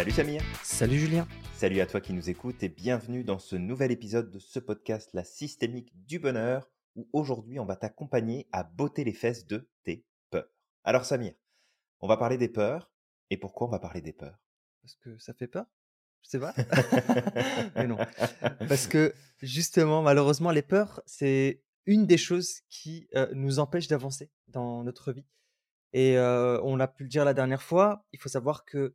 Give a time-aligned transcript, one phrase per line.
[0.00, 0.42] Salut Samir.
[0.62, 1.28] Salut Julien.
[1.52, 5.10] Salut à toi qui nous écoutes et bienvenue dans ce nouvel épisode de ce podcast
[5.12, 10.06] La systémique du bonheur où aujourd'hui on va t'accompagner à botter les fesses de tes
[10.30, 10.48] peurs.
[10.84, 11.34] Alors Samir,
[12.00, 12.90] on va parler des peurs
[13.28, 14.40] et pourquoi on va parler des peurs?
[14.80, 15.66] Parce que ça fait peur?
[16.22, 16.54] Je sais pas.
[17.76, 17.98] Mais non.
[18.68, 19.12] Parce que
[19.42, 25.12] justement, malheureusement, les peurs, c'est une des choses qui euh, nous empêche d'avancer dans notre
[25.12, 25.26] vie.
[25.92, 28.94] Et euh, on a pu le dire la dernière fois, il faut savoir que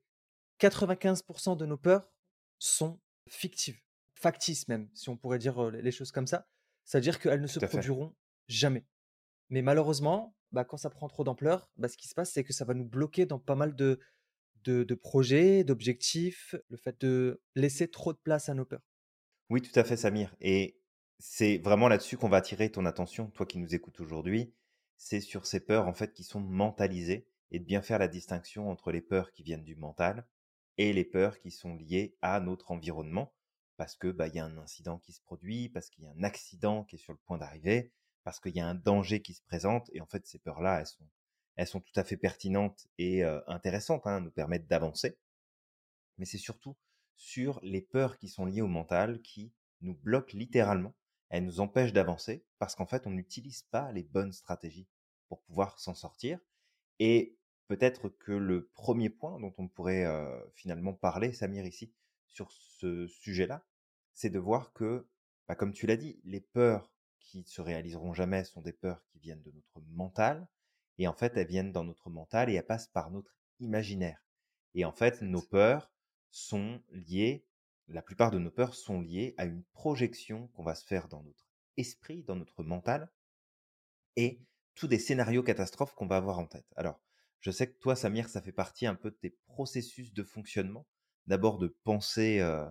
[0.59, 2.11] 95% de nos peurs
[2.59, 3.81] sont fictives,
[4.13, 6.47] factices même, si on pourrait dire les choses comme ça.
[6.83, 7.67] C'est-à-dire qu'elles ne se fait.
[7.67, 8.15] produiront
[8.47, 8.85] jamais.
[9.49, 12.53] Mais malheureusement, bah, quand ça prend trop d'ampleur, bah, ce qui se passe, c'est que
[12.53, 13.99] ça va nous bloquer dans pas mal de,
[14.63, 18.83] de, de projets, d'objectifs, le fait de laisser trop de place à nos peurs.
[19.49, 20.35] Oui, tout à fait Samir.
[20.41, 20.79] Et
[21.19, 24.53] c'est vraiment là-dessus qu'on va attirer ton attention, toi qui nous écoutes aujourd'hui.
[24.97, 28.69] C'est sur ces peurs en fait qui sont mentalisées et de bien faire la distinction
[28.69, 30.25] entre les peurs qui viennent du mental
[30.77, 33.33] et les peurs qui sont liées à notre environnement
[33.77, 36.11] parce que bah il y a un incident qui se produit, parce qu'il y a
[36.11, 37.91] un accident qui est sur le point d'arriver,
[38.23, 40.87] parce qu'il y a un danger qui se présente et en fait ces peurs-là elles
[40.87, 41.07] sont
[41.55, 45.17] elles sont tout à fait pertinentes et intéressantes, hein, nous permettent d'avancer.
[46.17, 46.75] Mais c'est surtout
[47.15, 50.93] sur les peurs qui sont liées au mental qui nous bloquent littéralement.
[51.29, 54.87] Elles nous empêchent d'avancer parce qu'en fait, on n'utilise pas les bonnes stratégies
[55.29, 56.39] pour pouvoir s'en sortir.
[56.99, 57.37] Et
[57.67, 61.93] peut-être que le premier point dont on pourrait euh, finalement parler, Samir, ici,
[62.27, 63.65] sur ce sujet-là,
[64.13, 65.07] c'est de voir que,
[65.47, 69.19] bah, comme tu l'as dit, les peurs qui se réaliseront jamais sont des peurs qui
[69.19, 70.47] viennent de notre mental.
[70.97, 74.23] Et en fait, elles viennent dans notre mental et elles passent par notre imaginaire.
[74.73, 75.91] Et en fait, nos peurs
[76.29, 77.45] sont liées,
[77.87, 81.23] la plupart de nos peurs sont liées à une projection qu'on va se faire dans
[81.23, 83.09] notre esprit, dans notre mental,
[84.15, 84.39] et
[84.75, 86.67] tous des scénarios catastrophes qu'on va avoir en tête.
[86.75, 86.99] Alors,
[87.41, 90.87] je sais que toi, Samir, ça fait partie un peu de tes processus de fonctionnement.
[91.27, 92.65] D'abord de penser euh,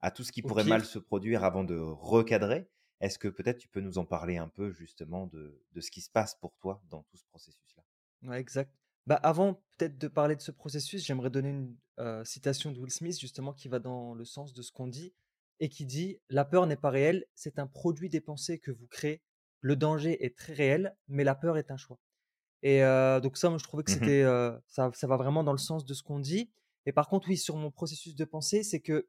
[0.00, 2.68] à tout ce qui pourrait mal se produire avant de recadrer.
[3.00, 6.00] Est-ce que peut-être tu peux nous en parler un peu justement de, de ce qui
[6.00, 7.82] se passe pour toi dans tout ce processus-là?
[8.22, 8.74] Ouais, exact.
[9.06, 12.92] Bah, avant peut-être de parler de ce processus, j'aimerais donner une euh, citation de Will
[12.92, 15.14] Smith justement qui va dans le sens de ce qu'on dit
[15.58, 18.86] et qui dit La peur n'est pas réelle, c'est un produit des pensées que vous
[18.86, 19.22] créez.
[19.60, 21.98] Le danger est très réel, mais la peur est un choix.
[22.62, 23.90] Et euh, donc ça, moi, je trouvais que Mhm.
[23.90, 26.50] c'était euh, ça, ça va vraiment dans le sens de ce qu'on dit.
[26.86, 29.08] Et par contre, oui, sur mon processus de pensée, c'est que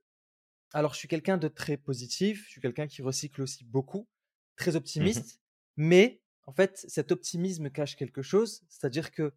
[0.74, 4.08] alors je suis quelqu'un de très positif, je suis quelqu'un qui recycle aussi beaucoup,
[4.56, 5.22] très Mhm.
[5.22, 5.42] optimiste,
[5.78, 9.34] mais en fait, cet optimisme cache quelque chose, c'est-à-dire que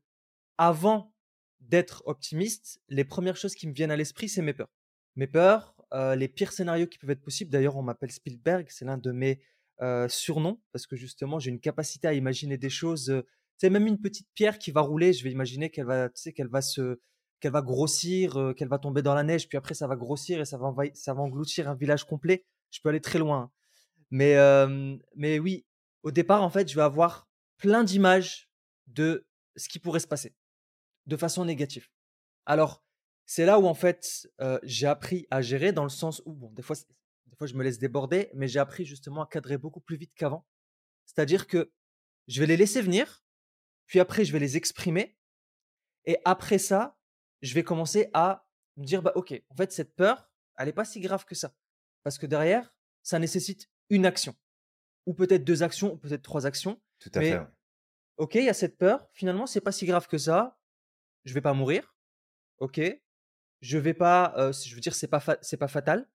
[0.58, 1.14] avant
[1.60, 4.72] d'être optimiste, les premières choses qui me viennent à l'esprit, c'est mes peurs.
[5.16, 7.50] Mes peurs, euh, les pires scénarios qui peuvent être possibles.
[7.50, 9.40] D'ailleurs, on m'appelle Spielberg, c'est l'un de mes
[10.08, 13.22] surnoms parce que justement, j'ai une capacité à imaginer des choses.
[13.58, 16.62] Sais, même une petite pierre qui va rouler, je vais imaginer qu'elle va, qu'elle va
[16.62, 17.00] se,
[17.40, 20.40] qu'elle va grossir, euh, qu'elle va tomber dans la neige, puis après ça va grossir
[20.40, 22.44] et ça va, envahir- ça va engloutir un village complet.
[22.70, 23.38] Je peux aller très loin.
[23.38, 23.50] hein.
[24.10, 24.36] Mais,
[25.16, 25.66] mais oui,
[26.02, 28.48] au départ, en fait, je vais avoir plein d'images
[28.86, 29.26] de
[29.56, 30.34] ce qui pourrait se passer
[31.06, 31.88] de façon négative.
[32.46, 32.84] Alors,
[33.26, 36.50] c'est là où en fait euh, j'ai appris à gérer dans le sens où, bon,
[36.52, 36.76] des fois,
[37.26, 40.12] des fois je me laisse déborder, mais j'ai appris justement à cadrer beaucoup plus vite
[40.14, 40.46] qu'avant.
[41.06, 41.72] C'est-à-dire que
[42.28, 43.23] je vais les laisser venir,
[43.86, 45.16] puis après je vais les exprimer,
[46.06, 46.98] et après ça,
[47.42, 50.84] je vais commencer à me dire, bah ok, en fait cette peur, elle n'est pas
[50.84, 51.54] si grave que ça,
[52.02, 54.34] parce que derrière, ça nécessite une action,
[55.06, 57.30] ou peut-être deux actions, ou peut-être trois actions, Tout à fait.
[57.32, 57.46] mais ouais.
[58.18, 60.58] ok, il y a cette peur, finalement c'est pas si grave que ça,
[61.24, 61.94] je vais pas mourir,
[62.58, 62.80] ok,
[63.60, 66.06] je vais pas, euh, je veux dire, c'est pas, c'est pas fatal.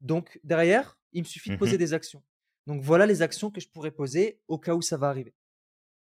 [0.00, 1.78] Donc derrière, il me suffit de poser Mhm.
[1.78, 2.24] des actions.
[2.66, 5.34] Donc voilà les actions que je pourrais poser au cas où ça va arriver.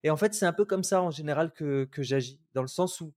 [0.03, 2.67] Et en fait, c'est un peu comme ça en général que, que j'agis, dans le
[2.67, 3.13] sens où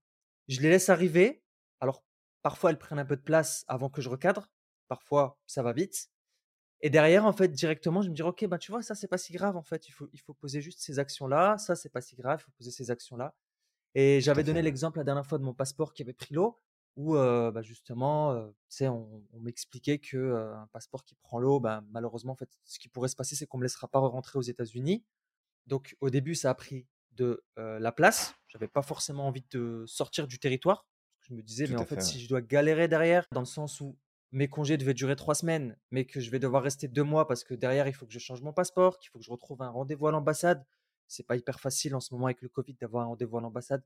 [0.48, 1.42] je les laisse arriver.
[1.80, 2.04] Alors
[2.42, 4.50] parfois elles prennent un peu de place avant que je recadre,
[4.88, 6.10] parfois ça va vite.
[6.80, 9.18] Et derrière, en fait, directement, je me dis, ok, bah tu vois, ça c'est pas
[9.18, 9.88] si grave en fait.
[9.88, 11.56] Il faut, il faut poser juste ces actions-là.
[11.58, 12.40] Ça c'est pas si grave.
[12.40, 13.34] Il faut poser ces actions-là.
[13.94, 16.58] Et j'avais donné l'exemple la dernière fois de mon passeport qui avait pris l'eau,
[16.96, 18.48] où euh, bah, justement, euh,
[18.82, 22.78] on, on m'expliquait que euh, un passeport qui prend l'eau, bah, malheureusement, en fait, ce
[22.78, 25.04] qui pourrait se passer, c'est qu'on me laissera pas rentrer aux États-Unis.
[25.66, 28.34] Donc, au début, ça a pris de euh, la place.
[28.48, 30.86] J'avais pas forcément envie de sortir du territoire.
[31.20, 33.80] Je me disais, Tout mais en fait, si je dois galérer derrière, dans le sens
[33.80, 33.96] où
[34.32, 37.44] mes congés devaient durer trois semaines, mais que je vais devoir rester deux mois parce
[37.44, 39.68] que derrière, il faut que je change mon passeport, qu'il faut que je retrouve un
[39.68, 40.64] rendez-vous à l'ambassade.
[41.06, 43.84] C'est pas hyper facile en ce moment avec le Covid d'avoir un rendez-vous à l'ambassade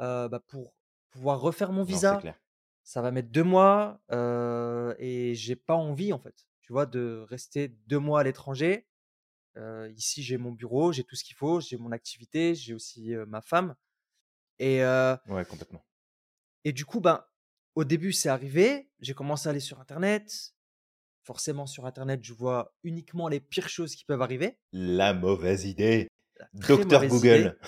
[0.00, 0.74] euh, bah, pour
[1.10, 2.40] pouvoir refaire mon Non, visa, clair.
[2.82, 7.24] ça va mettre deux mois euh, et j'ai pas envie en fait, tu vois, de
[7.28, 8.86] rester deux mois à l'étranger.
[9.56, 13.14] Euh, ici, j'ai mon bureau, j'ai tout ce qu'il faut, j'ai mon activité, j'ai aussi
[13.14, 13.74] euh, ma femme
[14.58, 14.80] et
[15.28, 15.82] Ouais, complètement.
[16.64, 17.24] et du coup, ben
[17.74, 20.54] au début, c'est arrivé, j'ai commencé à aller sur internet.
[21.24, 24.58] Forcément, sur internet, je vois uniquement les pires choses qui peuvent arriver.
[24.72, 26.08] La mauvaise idée.
[26.52, 27.08] Docteur idée.
[27.08, 27.58] Google.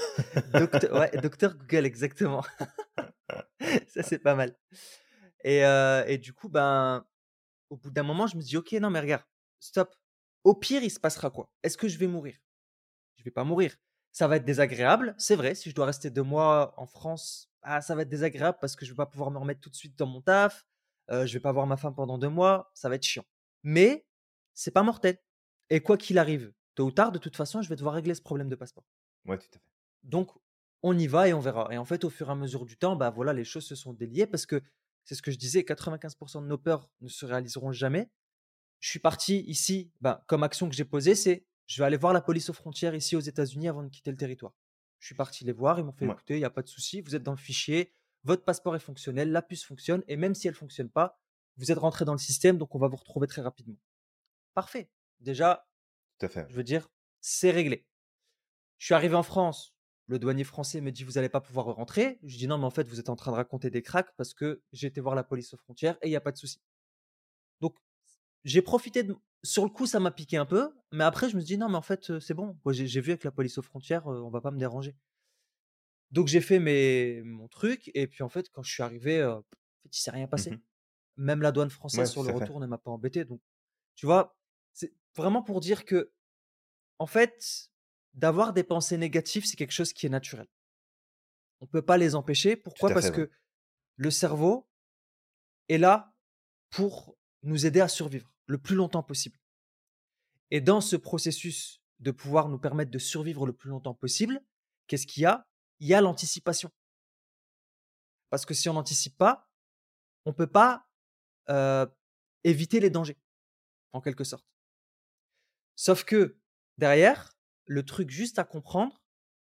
[0.53, 2.45] Docte ouais, docteur Google, exactement.
[3.89, 4.57] Ça, c'est pas mal
[5.45, 5.61] et
[6.09, 7.07] et du coup, ben,
[7.71, 9.25] au bout d'un moment, je me dis: «OK, non, mais regarde,
[9.61, 9.95] stop.
[10.47, 11.51] Au pire, il se passera quoi?
[11.65, 12.37] Est-ce que je vais mourir?
[13.17, 13.75] Je vais pas mourir.
[14.13, 17.83] Ça va être désagréable, c'est vrai, si je dois rester 2 mois en France, ah,
[17.83, 19.99] ça va être désagréable parce que je vais pas pouvoir me remettre tout de suite
[19.99, 20.65] dans mon taf,
[21.11, 23.25] heu, je vais pas voir ma femme pendant 2 mois, ça va être chiant.
[23.65, 24.07] Mais
[24.55, 25.19] c'est pas mortel
[25.69, 28.23] et quoi qu'il arrive, tôt ou tard, de toute façon, je vais devoir régler ce
[28.23, 28.85] problème de passeport.
[29.27, 29.73] Ouais, tout à fait.
[30.05, 30.31] Donc
[30.85, 32.77] on y va et on verra et en fait, au fur et à mesure du
[32.77, 34.63] temps, bah, voilà, les choses se sont déliées parce que
[35.03, 38.11] c'est ce que je disais, 95% de nos peurs ne se réaliseront jamais.
[38.81, 42.13] Je suis parti ici, bah, comme action que j'ai posée, c'est je vais aller voir
[42.13, 44.53] la police aux frontières ici aux États-Unis avant de quitter le territoire.
[45.01, 46.13] Je suis parti les voir, ils m'ont fait Ouais.
[46.13, 47.91] écouter, il n'y a pas de souci, vous êtes dans le fichier,
[48.23, 51.19] votre passeport est fonctionnel, la puce fonctionne, et même si elle ne fonctionne pas,
[51.57, 53.79] vous êtes rentré dans le système, donc on va vous retrouver très rapidement.
[54.55, 54.91] Parfait.
[55.21, 55.69] Déjà,
[56.19, 56.47] Tout à fait.
[56.49, 56.89] je veux dire,
[57.21, 57.87] c'est réglé.
[58.79, 59.75] Je suis arrivé en France,
[60.07, 62.19] le douanier français me dit vous n'allez pas pouvoir rentrer.
[62.23, 64.35] Je dis non, mais en fait, vous êtes en train de raconter des cracks parce
[64.35, 66.61] que j'ai été voir la police aux frontières et il n'y a pas de souci.
[67.61, 67.77] Donc,
[68.47, 69.15] j'ai profité de.
[69.43, 71.69] Sur le coup, ça m'a piqué un peu, mais après, je me suis dit non,
[71.69, 72.57] mais en fait, c'est bon.
[72.71, 74.97] J'ai vu avec la police aux frontières, on va pas me déranger.
[76.13, 79.35] Donc, j'ai fait mes, mon truc et puis en fait, quand je suis arrivé, euh,
[79.35, 79.43] en
[79.83, 80.53] fait, il s'est rien passé.
[80.53, 80.61] Mhm.
[81.17, 82.35] Même la douane française Ouais, sur le fait.
[82.45, 83.25] retour ne m'a pas embêté.
[83.25, 83.41] Donc,
[83.97, 84.37] tu vois,
[84.73, 86.13] c'est vraiment pour dire que
[86.99, 87.71] en fait,
[88.15, 90.47] d'avoir des pensées négatives, c'est quelque chose qui est naturel.
[91.61, 92.55] On ne peut pas les empêcher.
[92.55, 92.91] Pourquoi?
[92.91, 93.27] Parce fait, ouais.
[93.29, 93.33] que
[93.97, 94.69] le cerveau
[95.69, 96.15] est là
[96.71, 99.39] pour nous aider à survivre le plus longtemps possible.
[100.51, 104.41] Et dans ce processus de pouvoir nous permettre de survivre le plus longtemps possible,
[104.87, 105.47] qu'est-ce qu'il y a?
[105.81, 106.71] Il y a l'anticipation.
[108.31, 109.49] Parce que si on n'anticipe pas,
[110.25, 110.89] on ne peut pas
[111.49, 111.87] euh,
[112.45, 113.19] éviter les dangers,
[113.93, 114.47] en quelque sorte.
[115.75, 116.39] Sauf que
[116.79, 119.03] derrière, le truc juste à comprendre,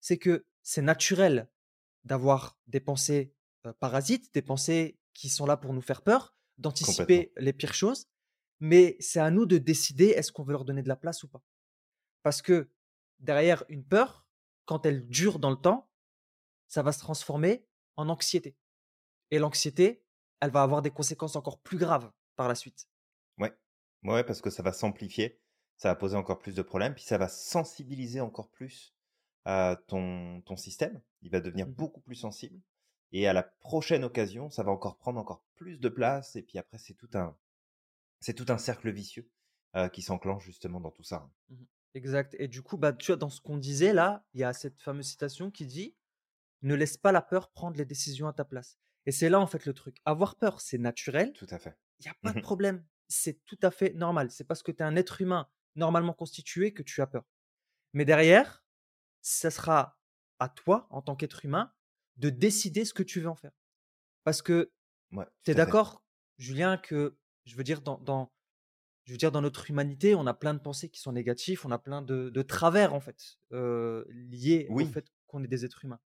[0.00, 1.50] c'est que c'est naturel
[2.04, 3.34] d'avoir des pensées
[3.66, 8.08] euh, parasites, des pensées qui sont là pour nous faire peur, d'anticiper les pires choses,
[8.64, 11.28] mais c'est à nous de décider est-ce qu'on veut leur donner de la place ou
[11.28, 11.42] pas.
[12.22, 12.70] Parce que
[13.18, 14.26] derrière une peur,
[14.64, 15.90] quand elle dure dans le temps,
[16.66, 17.66] ça va se transformer
[17.96, 18.56] en anxiété.
[19.30, 20.02] Et l'anxiété,
[20.40, 22.88] elle va avoir des conséquences encore plus graves par la suite.
[23.36, 23.52] Ouais.
[24.02, 25.38] Ouais, parce que ça va s'amplifier,
[25.76, 28.94] ça va poser encore plus de problèmes, puis ça va sensibiliser encore plus
[29.44, 31.02] ton, ton système.
[31.20, 31.74] Il va devenir Mhm.
[31.74, 32.58] beaucoup plus sensible.
[33.12, 36.34] Et à la prochaine occasion, ça va encore prendre encore plus de place.
[36.34, 37.36] Et puis après, c'est tout un,
[38.24, 39.30] c'est tout un cercle vicieux
[39.76, 41.28] euh, qui s'enclenche justement dans tout ça.
[41.50, 41.66] Mhm.
[41.92, 42.34] Exact.
[42.38, 44.80] Et du coup, bah, tu vois, dans ce qu'on disait là, il y a cette
[44.80, 45.94] fameuse citation qui dit
[46.62, 48.78] Ne laisse pas la peur prendre les décisions à ta place.
[49.06, 49.98] Et c'est là, en fait, le truc.
[50.06, 51.34] Avoir peur, c'est naturel.
[51.34, 51.78] Tout à fait.
[52.00, 52.84] Il n'y a pas de problème.
[53.08, 54.30] C'est tout à fait normal.
[54.30, 57.24] C'est parce que tu es un être humain normalement constitué que tu as peur.
[57.92, 58.64] Mais derrière,
[59.20, 59.98] ça sera
[60.38, 61.72] à toi, en tant qu'être humain,
[62.16, 63.52] de décider ce que tu veux en faire.
[64.24, 64.72] Parce que
[65.12, 66.02] Ouais, tu es d'accord,
[66.38, 68.32] Julien, que je veux dire, dans, dans-
[69.04, 71.70] je veux dire, dans notre humanité, on a plein de pensées qui sont négatives, on
[71.70, 75.64] a plein de, de travers, en fait, euh, liés au Oui, fait qu'on est des
[75.64, 76.00] êtres humains.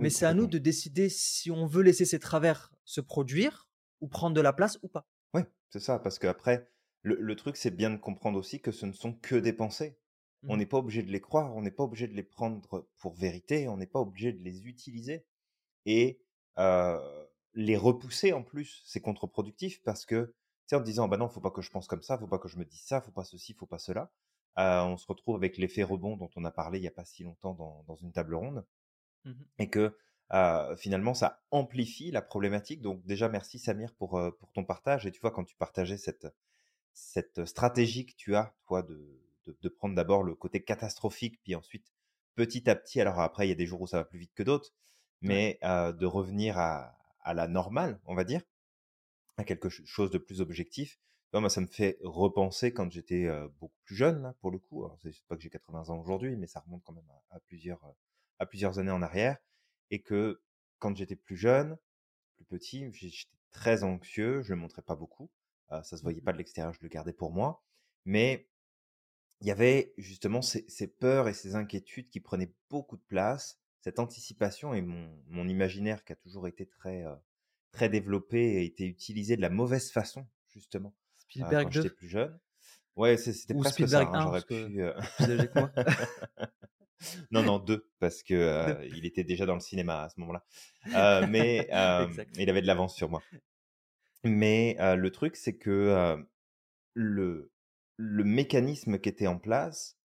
[0.00, 3.70] Mais oui, c'est à nous de décider si on veut laisser ces travers se produire
[4.00, 5.08] ou prendre de la place ou pas.
[5.34, 6.70] Ouais, c'est ça, parce qu'après,
[7.02, 9.98] le, le truc, c'est bien de comprendre aussi que ce ne sont que des pensées.
[10.48, 10.58] On Mhm.
[10.58, 13.68] n'est pas obligé de les croire, on n'est pas obligé de les prendre pour vérité,
[13.68, 15.26] on n'est pas obligé de les utiliser.
[15.86, 16.22] Et
[16.58, 20.34] euh, les repousser en plus, c'est contre-productif parce que,
[20.68, 22.48] sais, en disant, bah non, faut pas que je pense comme ça, faut pas que
[22.48, 24.10] je me dise ça, faut pas ceci, faut pas cela,
[24.58, 27.04] euh, on se retrouve avec l'effet rebond dont on a parlé il y a pas
[27.04, 28.64] si longtemps dans, dans une table ronde
[29.24, 29.46] Mhm.
[29.58, 29.96] et que
[30.32, 32.80] euh, finalement ça amplifie la problématique.
[32.82, 35.96] Donc déjà merci Samir pour, euh, pour ton partage et tu vois quand tu partageais
[35.98, 36.26] cette,
[36.92, 41.54] cette stratégie que tu as toi de, de, de prendre d'abord le côté catastrophique puis
[41.54, 41.92] ensuite
[42.34, 44.34] petit à petit, alors après il y a des jours où ça va plus vite
[44.34, 44.72] que d'autres,
[45.22, 48.42] mais de revenir à, à la normale on va dire,
[49.36, 50.98] à quelque ch- chose de plus objectif.
[51.32, 54.84] Moi ça me fait repenser quand j'étais euh, beaucoup plus jeune là pour le coup.
[54.84, 57.40] Alors c'est pas que j'ai 80 ans aujourd'hui, mais ça remonte quand même à, à
[57.40, 57.92] plusieurs, euh,
[58.38, 59.36] à plusieurs années en arrière
[59.90, 60.42] et que
[60.78, 61.76] quand j'étais plus jeune,
[62.36, 65.30] plus petit, j'étais très anxieux, je le montrais pas beaucoup,
[65.72, 66.22] euh, ça se voyait Mhm.
[66.22, 67.64] pas de l'extérieur, je le gardais pour moi,
[68.06, 68.48] mais
[69.40, 73.60] il y avait justement ces, ces peurs et ces inquiétudes qui prenaient beaucoup de place,
[73.80, 77.14] cette anticipation et mon, mon imaginaire qui a toujours été très, euh,
[77.76, 81.94] très développé et été utilisé de la mauvaise façon, justement, euh, Spielberg quand j'étais 2
[81.94, 82.38] plus jeune.
[82.96, 84.82] Ouais, c'était presque ça, Spielberg hein, 1, j'aurais pu...
[84.82, 86.44] euh, que.
[87.30, 90.44] Non, non, deux, parce que euh, il était déjà dans le cinéma à ce moment-là.
[90.94, 93.22] Euh, mais euh, il avait de l'avance sur moi.
[94.24, 96.16] Mais le truc, c'est que
[96.94, 97.52] le,
[97.96, 99.98] le mécanisme qui était en place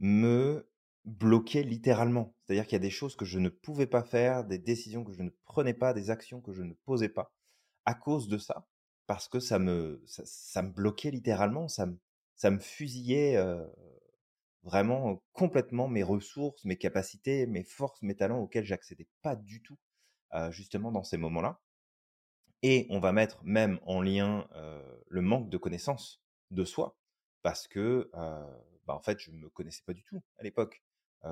[0.00, 0.68] me
[1.04, 2.34] bloquait littéralement.
[2.42, 5.12] C'est-à-dire qu'il y a des choses que je ne pouvais pas faire, des décisions que
[5.12, 7.32] je ne prenais pas, des actions que je ne posais pas
[7.84, 8.66] à cause de ça,
[9.06, 11.98] parce que ça me, ça, me bloquait littéralement, ça me,
[12.36, 13.36] ça me fusillait
[14.62, 19.78] vraiment complètement mes ressources, mes capacités, mes forces, mes talents auxquels j'accédais pas du tout
[20.50, 21.60] justement dans ces moments-là.
[22.62, 24.48] Et on va mettre même en lien
[25.08, 26.96] le manque de connaissance de soi,
[27.42, 30.80] parce que bah, en fait je me connaissais pas du tout à l'époque,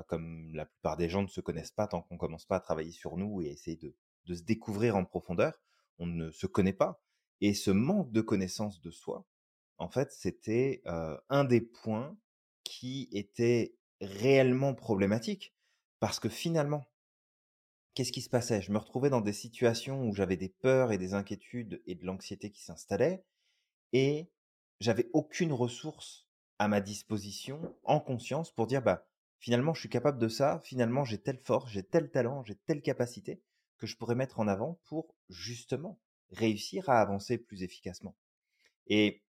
[0.07, 2.91] comme la plupart des gens ne se connaissent pas tant qu'on commence pas à travailler
[2.91, 3.95] sur nous et essayer de,
[4.25, 5.59] de se découvrir en profondeur,
[5.99, 7.03] on ne se connaît pas.
[7.41, 9.25] Et ce manque de connaissance de soi,
[9.77, 10.83] en fait, c'était
[11.29, 12.15] un des points
[12.63, 15.55] qui était réellement problématique,
[15.99, 16.85] parce que finalement,
[17.93, 18.61] qu'est-ce qui se passait?
[18.61, 22.05] Je me retrouvais dans des situations où j'avais des peurs et des inquiétudes et de
[22.05, 23.25] l'anxiété qui s'installaient,
[23.91, 24.31] et
[24.79, 26.27] j'avais aucune ressource
[26.59, 29.07] à ma disposition en conscience pour dire bah
[29.41, 32.81] finalement je suis capable de ça, finalement j'ai telle force, j'ai tel talent, j'ai telle
[32.81, 33.41] capacité
[33.77, 38.15] que je pourrais mettre en avant pour justement réussir à avancer plus efficacement.
[38.87, 39.23] Et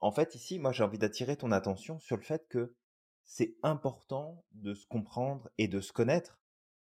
[0.00, 2.74] en fait ici, moi j'ai envie d'attirer ton attention sur le fait que
[3.24, 6.40] c'est important de se comprendre et de se connaître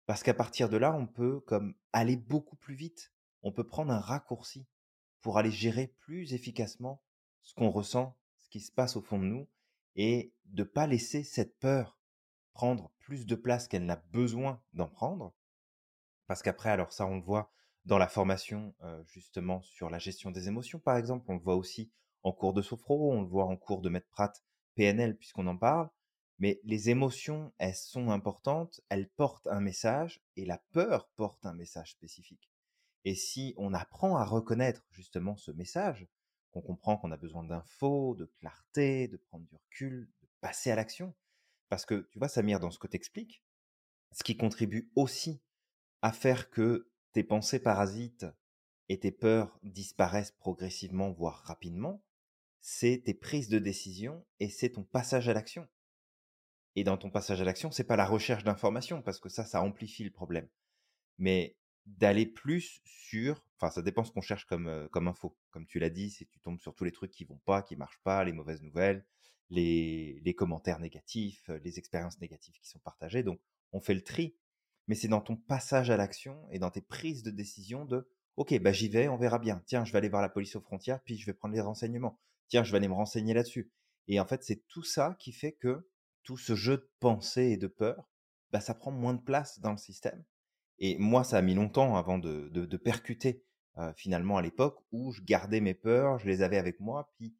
[0.06, 3.12] parce qu'à partir de là, on peut comme aller beaucoup plus vite.
[3.42, 4.66] On peut prendre un raccourci
[5.20, 7.02] pour aller gérer plus efficacement
[7.42, 9.48] ce qu'on ressent, ce qui se passe au fond de nous
[9.96, 11.97] et de pas laisser cette peur
[12.58, 15.32] prendre plus de place qu'elle n'a besoin d'en prendre.
[16.26, 17.52] Parce qu'après, alors ça, on le voit
[17.84, 18.74] dans la formation
[19.04, 21.26] justement sur la gestion des émotions, par exemple.
[21.28, 21.92] On le voit aussi
[22.24, 25.56] en cours de sophro, on le voit en cours de maître Pratt PNL, puisqu'on en
[25.56, 25.88] parle.
[26.40, 31.54] Mais les émotions, elles sont importantes, elles portent un message, et la peur porte un
[31.54, 32.50] message spécifique.
[33.04, 36.08] Et si on apprend à reconnaître justement ce message,
[36.50, 40.74] qu'on comprend qu'on a besoin d'infos, de clarté, de prendre du recul, de passer à
[40.74, 41.14] l'action,
[41.68, 43.42] parce que tu vois, Samir, dans ce que tu expliques,
[44.12, 45.40] ce qui contribue aussi
[46.02, 48.26] à faire que tes pensées parasites
[48.88, 52.02] et tes peurs disparaissent progressivement, voire rapidement,
[52.60, 55.68] c'est tes prises de décision et c'est ton passage à l'action.
[56.76, 59.62] Et dans ton passage à l'action, c'est pas la recherche d'informations, parce que ça, ça
[59.62, 60.48] amplifie le problème.
[61.18, 61.56] Mais
[61.86, 65.36] d'aller plus sur, enfin, ça dépend ce qu'on cherche comme, comme info.
[65.50, 67.76] Comme tu l'as dit, si tu tombes sur tous les trucs qui vont pas, qui
[67.76, 69.04] marchent pas, les mauvaises nouvelles,
[69.50, 73.22] les, commentaires négatifs, les expériences négatives qui sont partagées.
[73.22, 73.40] Donc,
[73.72, 74.36] on fait le tri.
[74.86, 78.58] Mais c'est dans ton passage à l'action et dans tes prises de décision de, ok,
[78.60, 79.62] bah j'y vais, on verra bien.
[79.66, 82.18] Tiens, je vais aller voir la police aux frontières, puis je vais prendre les renseignements.
[82.48, 83.70] Tiens, je vais aller me renseigner là-dessus.
[84.06, 85.86] Et en fait, c'est tout ça qui fait que
[86.22, 88.08] tout ce jeu de pensée et de peur,
[88.50, 90.24] bah, ça prend moins de place dans le système.
[90.78, 93.44] Et moi, ça a mis longtemps avant de, de, percuter
[93.94, 97.12] finalement à l'époque où je gardais mes peurs, je les avais avec moi.
[97.16, 97.36] Puis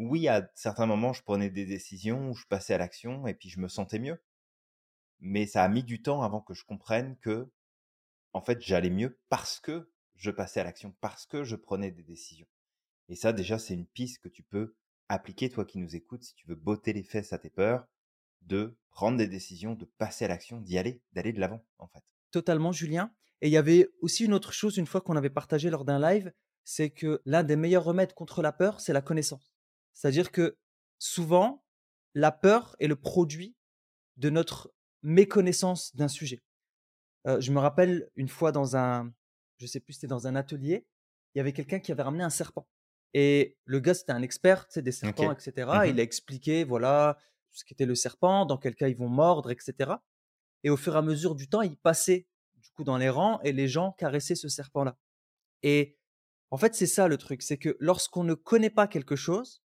[0.00, 3.60] oui, à certains moments, je prenais des décisions, je passais à l'action et puis je
[3.60, 4.18] me sentais mieux.
[5.18, 7.50] Mais ça a mis du temps avant que je comprenne que,
[8.32, 12.02] en fait, j'allais mieux parce que je passais à l'action, parce que je prenais des
[12.02, 12.46] décisions.
[13.10, 14.74] Et ça, déjà, c'est une piste que tu peux
[15.08, 17.86] appliquer, toi qui nous écoutes, si tu veux botter les fesses à tes peurs,
[18.40, 22.02] de prendre des décisions, de passer à l'action, d'y aller, d'aller de l'avant, en fait.
[22.30, 23.12] Totalement, Julien.
[23.42, 25.98] Et il y avait aussi une autre chose, une fois qu'on avait partagé lors d'un
[25.98, 26.32] live,
[26.64, 29.52] c'est que l'un des meilleurs remèdes contre la peur, c'est la connaissance.
[29.92, 30.56] C'est-à-dire que
[30.98, 31.64] souvent,
[32.14, 33.56] la peur est le produit
[34.16, 36.42] de notre méconnaissance d'un sujet.
[37.26, 39.12] Euh, je me rappelle une fois dans un,
[39.58, 40.86] je sais plus, c'était dans un atelier,
[41.34, 42.68] il y avait quelqu'un qui avait ramené un serpent.
[43.12, 45.52] Et le gars, c'était un expert des serpents, etc.
[45.66, 47.18] Mmh il a expliqué, voilà,
[47.50, 49.92] ce qu'était le serpent, dans quel cas ils vont mordre, etc.
[50.62, 53.40] Et au fur et à mesure du temps, il passait du coup dans les rangs
[53.42, 54.96] et les gens caressaient ce serpent-là.
[55.62, 55.98] Et
[56.50, 59.62] en fait, c'est ça le truc, c'est que lorsqu'on ne connaît pas quelque chose,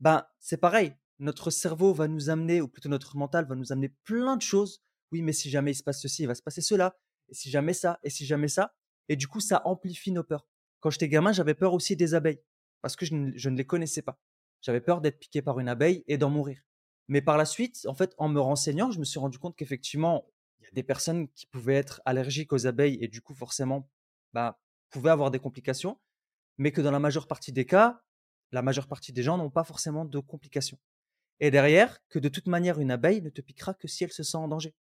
[0.00, 0.94] ben c'est pareil.
[1.18, 4.82] Notre cerveau va nous amener, ou plutôt notre mental va nous amener plein de choses.
[5.12, 6.96] Oui, mais si jamais il se passe ceci, il va se passer cela.
[7.28, 8.74] Et si jamais ça, et si jamais ça.
[9.08, 10.46] Et du coup, ça amplifie nos peurs.
[10.80, 12.42] Quand j'étais gamin, j'avais peur aussi des abeilles
[12.84, 14.20] parce que je ne, les connaissais pas.
[14.60, 16.60] J'avais peur d'être piqué par une abeille et d'en mourir.
[17.08, 20.26] Mais par la suite, en fait, en me renseignant, je me suis rendu compte qu'effectivement,
[20.60, 23.88] il y a des personnes qui pouvaient être allergiques aux abeilles et du coup, forcément,
[24.34, 24.60] bah,
[24.90, 25.98] pouvaient avoir des complications,
[26.58, 28.03] mais que dans la majeure partie des cas,
[28.54, 30.78] la majeure partie des gens n'ont pas forcément de complications.
[31.40, 34.22] Et derrière, que de toute manière, une abeille ne te piquera que si elle se
[34.22, 34.74] sent en danger.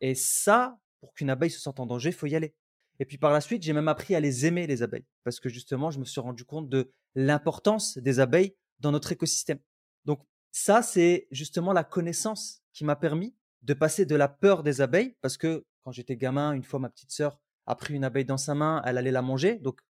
[0.00, 2.54] Et ça, pour qu'une abeille se sente en danger, faut y aller.
[3.00, 5.48] Et puis par la suite, j'ai même appris à les aimer, les abeilles, parce que
[5.48, 9.58] justement, je me suis rendu compte de l'importance des abeilles dans notre écosystème.
[10.04, 10.20] Donc
[10.52, 15.16] ça, c'est justement la connaissance qui m'a permis de passer de la peur des abeilles,
[15.22, 18.36] parce que quand j'étais gamin, une fois ma petite sœur a pris une abeille dans
[18.36, 19.80] sa main, elle allait la manger, donc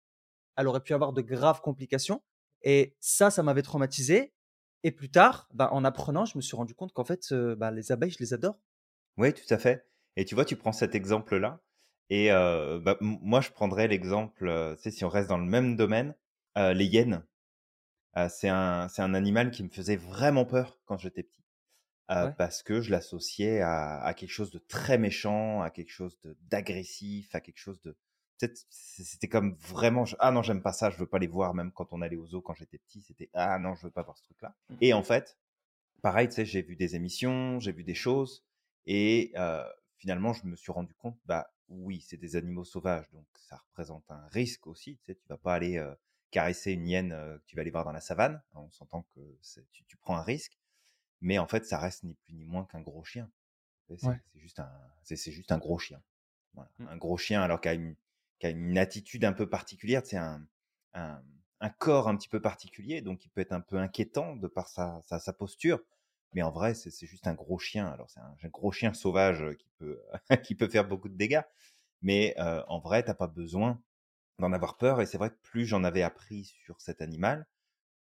[0.56, 2.22] elle aurait pu avoir de graves complications.
[2.64, 4.34] Et ça, ça m'avait traumatisé.
[4.82, 7.92] Et plus tard, bah, en apprenant, je me suis rendu compte qu'en fait, bah, les
[7.92, 8.60] abeilles, je les adore.
[9.16, 9.86] Oui, tout à fait.
[10.16, 11.62] Et tu vois, tu prends cet exemple-là.
[12.10, 16.14] Et bah, moi, je prendrais l'exemple, si on reste dans le même domaine,
[16.56, 17.22] les hyènes.
[18.28, 21.44] c'est un, un animal qui me faisait vraiment peur quand j'étais petit.
[22.06, 27.34] Parce que je l'associais à, à, quelque chose de très méchant, à quelque chose d'agressif,
[27.34, 27.96] à quelque chose de,
[28.38, 31.92] c'était comme vraiment ah non j'aime pas ça je veux pas les voir même quand
[31.92, 34.24] on allait aux zoo quand j'étais petit c'était ah non je veux pas voir ce
[34.24, 34.76] truc là mmh.
[34.80, 35.38] et en fait
[36.02, 38.44] pareil tu sais j'ai vu des émissions j'ai vu des choses
[38.86, 39.32] et
[39.96, 44.04] finalement je me suis rendu compte bah oui c'est des animaux sauvages donc ça représente
[44.10, 45.82] un risque aussi tu sais tu vas pas aller
[46.30, 49.20] caresser une hyène que tu vas aller voir dans la savane on s'entend que
[49.72, 50.58] tu, tu, prends un risque
[51.20, 53.30] mais en fait ça reste ni plus ni moins qu'un gros chien
[53.88, 54.70] c'est juste un
[55.04, 56.02] c'est juste un gros chien
[56.54, 56.70] voilà.
[56.78, 56.88] Mmh.
[56.88, 57.96] un gros chien alors qu'à une
[58.38, 60.44] qui a une attitude un peu particulière, c'est un,
[60.94, 61.20] un,
[61.78, 65.00] corps un petit peu particulier, donc il peut être un peu inquiétant de par sa,
[65.02, 65.80] sa, posture.
[66.32, 67.86] Mais en vrai, c'est juste un gros chien.
[67.86, 70.00] Alors c'est un, gros chien sauvage qui peut,
[70.44, 71.42] qui peut faire beaucoup de dégâts.
[72.02, 73.80] Mais euh, en vrai, t'as pas besoin
[74.38, 75.00] d'en avoir peur.
[75.00, 77.46] Et c'est vrai que plus j'en avais appris sur cet animal,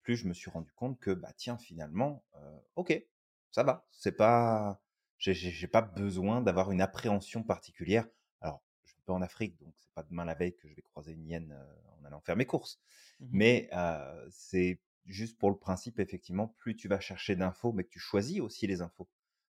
[0.04, 3.04] plus je me suis rendu compte que bah tiens finalement, euh, ok,
[3.52, 3.86] ça va.
[3.92, 4.82] C'est pas,
[5.18, 8.08] j'ai pas besoin d'avoir une appréhension particulière.
[8.42, 8.64] Alors
[9.12, 11.58] en Afrique, donc c'est pas demain la veille que je vais croiser une hyène
[12.00, 12.80] en allant faire mes courses.
[13.20, 13.70] Mmh mais
[14.30, 18.40] c'est juste pour le principe, effectivement, plus tu vas chercher d'infos, mais que tu choisis
[18.40, 19.08] aussi les infos.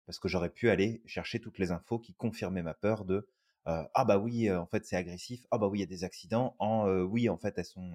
[0.07, 3.29] Parce que j'aurais pu aller chercher toutes les infos qui confirmaient ma peur de
[3.65, 6.57] ah bah oui, en fait c'est agressif, ah bah oui il y a des accidents,
[6.59, 7.95] en oui en fait elles sont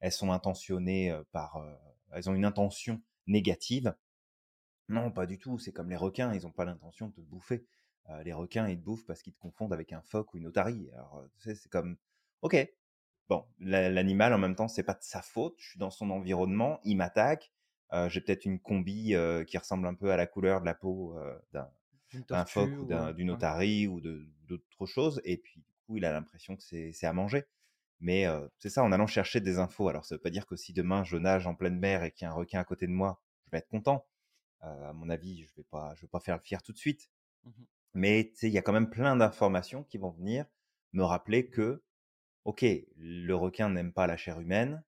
[0.00, 1.62] elles sont intentionnées par,
[2.12, 3.94] elles ont une intention négative.
[4.88, 5.58] Non, pas du tout.
[5.58, 7.64] C'est comme les requins, ils n'ont pas l'intention de te bouffer
[8.24, 10.90] les requins, ils te bouffent parce qu'ils te confondent avec un phoque ou une otarie.
[10.94, 11.96] Alors, tu sais, c'est comme,
[12.42, 12.56] ok,
[13.28, 15.54] bon, l'animal en même temps, c'est pas de sa faute.
[15.58, 17.52] Je suis dans son environnement, il m'attaque.
[18.08, 19.14] j'ai peut-être une combi
[19.46, 21.16] qui ressemble un peu à la couleur de la peau
[21.52, 25.20] d'un phoque ou d'une otarie ou d'autres choses.
[25.24, 27.44] Et puis, du coup, il a l'impression que c'est à manger.
[28.00, 28.26] Mais
[28.58, 29.88] c'est ça, en allant chercher des infos.
[29.88, 32.24] Alors, ça veut pas dire que si demain je nage en pleine mer et qu'il
[32.24, 34.06] y a un requin à côté de moi, je vais être content.
[34.60, 37.10] à mon avis, je vais pas, je vais pas faire le fier tout de suite.
[37.44, 37.50] Mmh
[37.94, 40.46] mais il y a quand même plein d'informations qui vont venir
[40.92, 41.82] me rappeler que,
[42.44, 42.64] ok,
[42.96, 44.82] le requin n'aime pas la chair humaine,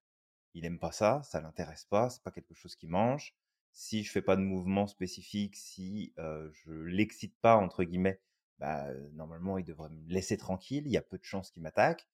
[0.53, 3.35] il n'aime pas ça, ça l'intéresse pas, c'est pas quelque chose qu'il mange.
[3.71, 8.21] Si je fais pas de mouvement spécifique, si je l'excite pas entre guillemets,
[8.59, 10.83] bah, normalement il devrait me laisser tranquille.
[10.85, 12.07] Il y a peu de chances qu'il m'attaque.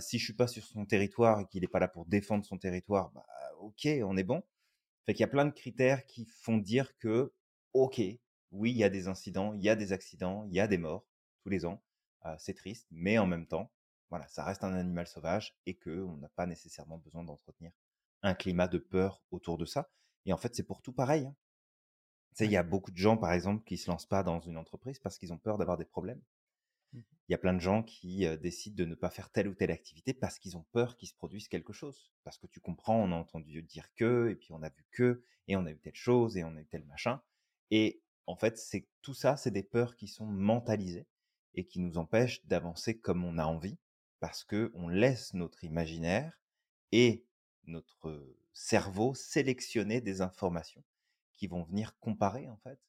[0.00, 2.58] Si je suis pas sur son territoire et qu'il n'est pas là pour défendre son
[2.58, 3.24] territoire, bah,
[3.60, 4.42] ok, on est bon.
[5.06, 7.32] Fait qu'il y a plein de critères qui font dire que,
[7.72, 8.02] ok,
[8.52, 10.78] oui, il y a des incidents, il y a des accidents, il y a des
[10.78, 11.06] morts
[11.42, 11.82] tous les ans.
[12.38, 13.70] c'est triste, mais en même temps,
[14.10, 17.72] voilà, ça reste un animal sauvage et que on n'a pas nécessairement besoin d'entretenir
[18.22, 19.90] un climat de peur autour de ça.
[20.26, 21.26] Et en fait, c'est pour tout pareil.
[21.26, 21.34] Hein.
[22.40, 24.98] il y a beaucoup de gens, par exemple, qui se lancent pas dans une entreprise
[24.98, 26.20] parce qu'ils ont peur d'avoir des problèmes.
[26.92, 29.54] Mmh il y a plein de gens qui décident de ne pas faire telle ou
[29.54, 32.10] telle activité parce qu'ils ont peur qu'il se produise quelque chose.
[32.24, 35.22] Parce que tu comprends, on a entendu dire que, et puis on a vu que,
[35.46, 37.22] et on a eu telle chose, et on a eu tel machin.
[37.70, 41.08] Et en fait, c'est tout ça, c'est des peurs qui sont mentalisées
[41.54, 43.78] et qui nous empêchent d'avancer comme on a envie
[44.20, 46.40] parce que on laisse notre imaginaire
[46.92, 47.26] et
[47.66, 50.84] notre cerveau sélectionner des informations
[51.32, 52.80] qui vont venir comparer en fait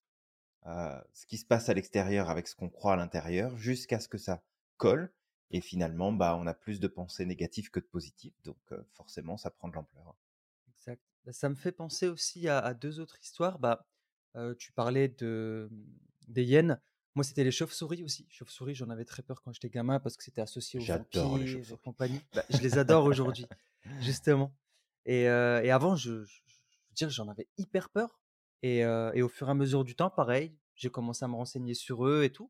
[1.14, 4.18] ce qui se passe à l'extérieur avec ce qu'on croit à l'intérieur jusqu'à ce que
[4.18, 4.44] ça
[4.78, 5.14] colle
[5.52, 8.58] et finalement bah on a plus de pensées négatives que de positives donc
[8.94, 10.16] forcément ça prend de l'ampleur.
[10.68, 11.02] Exact.
[11.26, 13.60] Bah, ça me fait penser aussi à, à deux autres histoires.
[13.60, 13.88] Bah,
[14.58, 15.86] tu parlais de, mmh,
[16.28, 16.80] des hyènes.
[17.16, 18.26] Moi, c'était les chauves-souris aussi.
[18.30, 21.62] Chauves-souris, j'en avais très peur quand j'étais gamin parce que c'était associé aux J'adore les
[21.84, 22.22] compagnie.
[22.34, 23.46] Bah, je les adore aujourd'hui,
[24.00, 24.56] justement.
[25.06, 28.22] Et, et avant, je, je, veux dire, j'en avais hyper peur.
[28.64, 31.74] Et, et, au fur et à mesure du temps, pareil, j'ai commencé à me renseigner
[31.74, 32.50] sur eux et tout.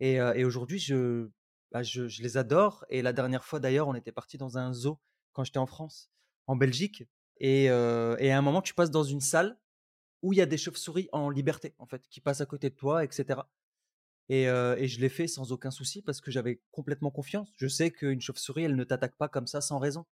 [0.00, 1.30] Et, et aujourd'hui, je,
[1.70, 2.84] bah, je, je, les adore.
[2.88, 4.98] Et la dernière fois, d'ailleurs, on était parti dans un zoo
[5.32, 6.10] quand j'étais en France,
[6.48, 7.04] en Belgique.
[7.38, 9.56] Et, et à un moment, tu passes dans une salle
[10.24, 12.74] où il y a des chauves-souris en liberté, en fait, qui passent à côté de
[12.74, 13.40] toi, etc.
[14.30, 17.52] Et, et je l'ai fait sans aucun souci parce que j'avais complètement confiance.
[17.58, 20.06] Je sais qu'une chauve-souris, elle ne t'attaque pas comme ça sans raison.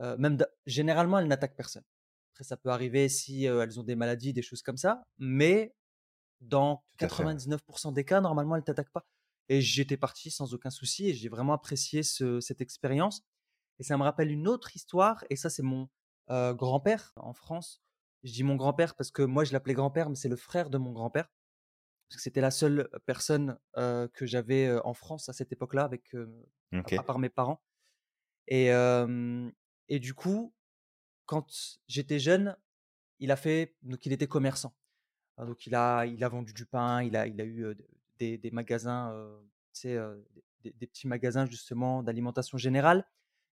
[0.00, 1.84] même généralement, elle n'attaque personne.
[2.32, 5.72] Après, ça peut arriver si elles ont des maladies, des choses comme ça, mais
[6.40, 9.06] dans 99% des cas, normalement, elles t'attaquent pas.
[9.48, 13.22] Et j'étais parti sans aucun souci et j'ai vraiment apprécié ce, cette expérience.
[13.78, 15.88] Et ça me rappelle une autre histoire, et ça, c'est mon
[16.28, 17.83] grand-père en France
[18.24, 20.78] je dis mon grand-père parce que moi, je l'appelais grand-père, mais c'est le frère de
[20.78, 21.30] mon grand-père.
[22.08, 26.14] Parce que c'était la seule personne que j'avais en France à cette époque-là, avec
[26.72, 27.62] à part mes parents.
[28.48, 28.70] Et,
[29.88, 30.54] Et du coup,
[31.26, 31.46] quand
[31.86, 32.56] j'étais jeune,
[33.18, 34.74] il a fait donc il était commerçant.
[35.36, 37.76] Hein, donc il a il a vendu du pain, il a il a eu,
[38.18, 39.12] des des magasins,
[39.72, 39.98] tu sais,
[40.62, 43.06] des des petits magasins justement d'alimentation générale,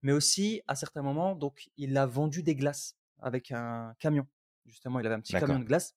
[0.03, 4.27] mais aussi à certains moments, donc il a vendu des glaces avec un camion.
[4.71, 5.97] Justement, il avait un petit camion de glace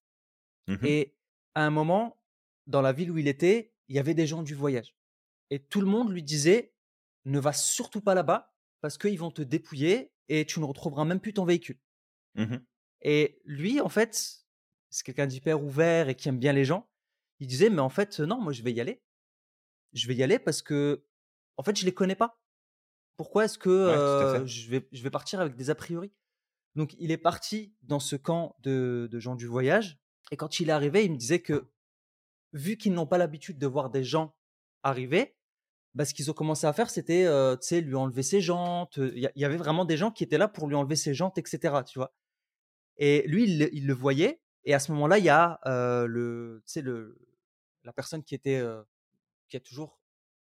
[0.68, 1.16] Mmh et
[1.56, 2.22] à un moment,
[2.68, 4.96] dans la ville où il était, il y avait des gens du voyage
[5.52, 6.76] et tout le monde lui disait:
[7.26, 11.22] «Ne va surtout pas là-bas parce qu'ils vont te dépouiller et tu ne retrouveras même
[11.22, 11.80] plus ton véhicule».
[12.36, 12.66] Mmh
[13.02, 14.46] Et lui, en fait,
[14.90, 16.90] c'est quelqu'un d'hyper ouvert et qui aime bien les gens.
[17.40, 19.04] Il disait: «Mais en fait, non, moi je vais y aller.
[19.94, 21.06] Je vais y aller parce que,
[21.58, 22.42] en fait, je les connais pas.
[23.18, 23.70] Pourquoi est-ce que,
[24.40, 26.14] Ouais, je vais je vais partir avec des a priori?»
[26.76, 30.00] Donc il est parti dans ce camp de de gens du voyage
[30.32, 31.70] et quand il est arrivé, il me disait que,
[32.54, 34.36] vu qu'ils n'ont pas l'habitude de voir des gens
[34.82, 35.36] arriver,
[35.94, 37.28] bah, ce qu'ils ont commencé à faire, c'était,
[37.62, 40.48] sais, lui enlever ses jantes, il y y avait vraiment des gens qui étaient là
[40.48, 42.16] pour lui enlever ses jantes et cetera, tu vois?
[42.98, 46.64] Et lui, il le il le voyait et à ce moment-là, il y a, le
[47.84, 48.64] la personne qui était,
[49.50, 50.00] qui est toujours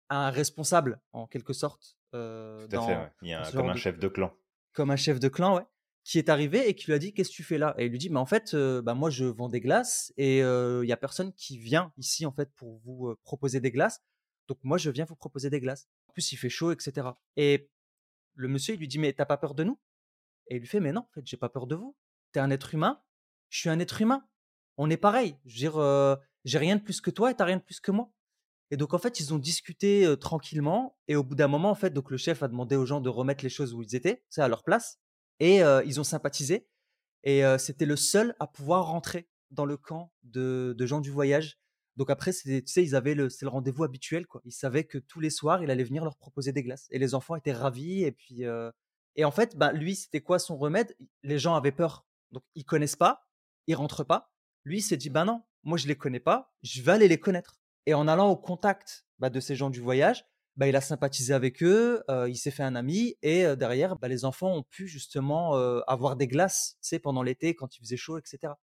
[0.08, 3.12] un responsable en quelque sorte, Tout à fait, dans ouais.
[3.22, 4.32] Il y dans a un ce comme un de chef de clan.
[4.72, 5.66] comme un chef de clan, ouais,
[6.10, 7.90] qui est arrivé et qui lui a dit: «Qu'est-ce que tu fais là?» et il
[7.92, 10.88] lui dit: «Mais en fait, heu, bah, moi je vends des glaces et heu, il
[10.88, 14.02] y a personne qui vient ici en fait pour vous, heu, proposer des glaces,
[14.48, 15.88] donc moi je viens vous proposer des glaces.
[16.08, 17.70] En plus il fait chaud et cetera» et
[18.34, 19.78] le monsieur il lui dit: «Mais tu as pas peur de nous?»
[20.48, 21.94] et il lui fait: «Mais non, en fait, j'ai pas peur de vous.
[22.32, 23.00] Tu es un être humain,
[23.48, 24.26] je suis un être humain.
[24.78, 25.36] On est pareil.
[25.46, 27.78] Je veux dire, j'ai rien de plus que toi et tu as rien de plus
[27.78, 28.10] que moi»
[28.72, 31.90] et donc en fait, ils ont discuté, tranquillement et au bout d'un moment, en fait,
[31.90, 34.42] donc le chef a demandé aux gens de remettre les choses où ils étaient, sais,
[34.42, 34.98] à leur place
[35.40, 36.68] et ils ont sympathisé
[37.24, 41.58] et c'était le seul à pouvoir rentrer dans le camp de gens du voyage.
[41.96, 44.40] Donc après, tu sais, ils avaient le c'est le rendez-vous habituel, quoi.
[44.44, 47.14] Ils savaient que tous les soirs, il allait venir leur proposer des glaces et les
[47.14, 48.44] enfants étaient ravis et puis,
[49.16, 50.96] et en fait, bah, lui, c'était quoi son remède?
[51.24, 53.26] Les gens avaient peur, donc ils connaissent pas,
[53.66, 54.32] ils rentrent pas.
[54.64, 57.18] Lui, il s'est dit: «Bah, non, moi je les connais pas, je vais aller les
[57.18, 60.24] connaître» et en allant au contact, bah, de ces gens du voyage,
[60.56, 64.24] bah, il a sympathisé avec eux, il s'est fait un ami et derrière, bah, les
[64.24, 65.54] enfants ont pu justement,
[65.86, 68.58] avoir des glaces, tu sais, pendant l'été quand il faisait chaud et cetera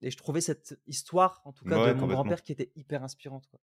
[0.00, 3.46] et je trouvais cette histoire, en tout cas de mon grand-père qui était hyper inspirante,
[3.48, 3.58] quoi.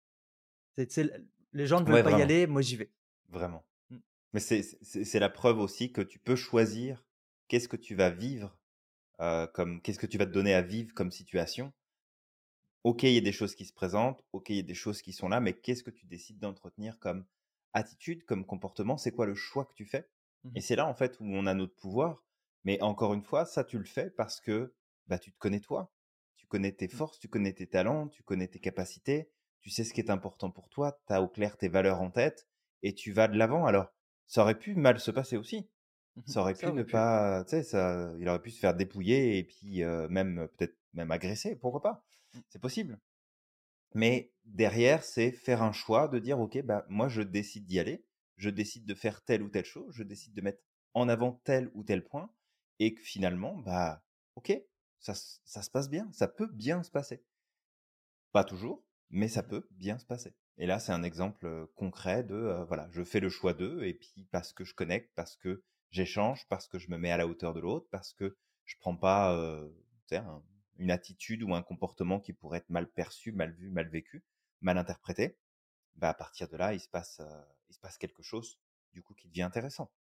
[1.53, 2.93] Les gens ne veulent Ouais, pas y aller, moi j'y vais.
[3.29, 3.65] vraiment.
[3.91, 3.97] Mmh.
[4.33, 7.05] Mais c'est la preuve aussi que tu peux choisir
[7.49, 8.57] qu'est-ce que tu vas vivre,
[9.55, 11.73] comme qu'est-ce que tu vas te donner à vivre comme situation.
[12.85, 15.03] OK, il y a des choses qui se présentent, OK, il y a des choses
[15.03, 17.27] qui sont là, mais qu'est-ce que tu décides d'entretenir comme
[17.73, 18.97] attitude, comme comportement?
[18.97, 20.11] C'est quoi le choix que tu fais?
[20.45, 22.25] Mmh Et c'est là, en fait, où on a notre pouvoir.
[22.65, 24.75] Mais encore une fois, ça, tu le fais parce que,
[25.07, 25.95] bah, tu te connais toi.
[26.37, 27.01] Tu connais tes Mmh.
[27.01, 29.31] forces, tu connais tes talents, tu connais tes capacités,
[29.61, 32.11] tu sais ce qui est important pour toi, tu as au clair tes valeurs en
[32.11, 32.49] tête
[32.83, 33.67] et tu vas de l'avant.
[33.67, 33.89] Alors,
[34.27, 35.71] ça aurait pu mal se passer aussi.
[36.17, 36.97] Mmh Ça aurait Ça pu ne pu.
[36.97, 40.47] pas, tu sais, ça, il aurait pu se faire dépouiller et puis heu, même euh,
[40.49, 42.07] peut-être même agresser, pourquoi pas?
[42.49, 43.01] C'est possible.
[43.95, 48.05] Mais derrière, c'est faire un choix de dire: «OK, bah, moi, je décide d'y aller.
[48.37, 49.95] Je décide de faire telle ou telle chose.
[49.95, 50.63] Je décide de mettre
[50.95, 52.31] en avant tel ou tel point»
[52.79, 54.03] et que finalement, bah,
[54.37, 54.53] OK,
[55.01, 56.11] ça ça se passe bien.
[56.13, 57.23] Ça peut bien se passer.
[58.33, 60.35] Pas toujours, mais ça Mmh peut bien se passer.
[60.59, 64.27] Et là, c'est un exemple, concret de, voilà, je fais le choix d'eux et puis
[64.31, 67.55] parce que je connecte, parce que j'échange, parce que je me mets à la hauteur
[67.55, 69.35] de l'autre, parce que je prends pas,
[70.07, 70.43] sais, un
[70.81, 74.25] une attitude ou un comportement qui pourrait être mal perçu, mal vu, mal vécu,
[74.63, 75.39] mal interprété.
[75.95, 78.59] Bah, à partir de là, il se passe, heu, il se passe quelque chose,
[78.95, 79.93] du coup, qui devient intéressant.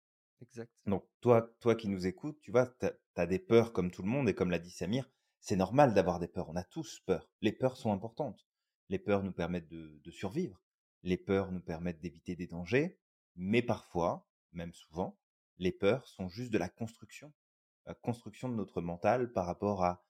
[0.42, 0.72] Exact.
[0.86, 2.88] Donc toi toi qui nous écoutes, tu vois, tu
[3.18, 5.10] as des peurs comme tout le monde et comme l'a dit Samir,
[5.42, 6.48] c'est normal d'avoir des peurs.
[6.48, 7.30] On a tous peur.
[7.42, 8.48] Les peurs sont importantes.
[8.88, 10.62] Les peurs nous permettent de de survivre.
[11.04, 12.98] Les peurs nous permettent d'éviter des dangers,
[13.36, 15.20] mais parfois, même souvent,
[15.58, 17.34] les peurs sont juste de la construction.
[17.86, 20.06] La construction de notre mental par rapport à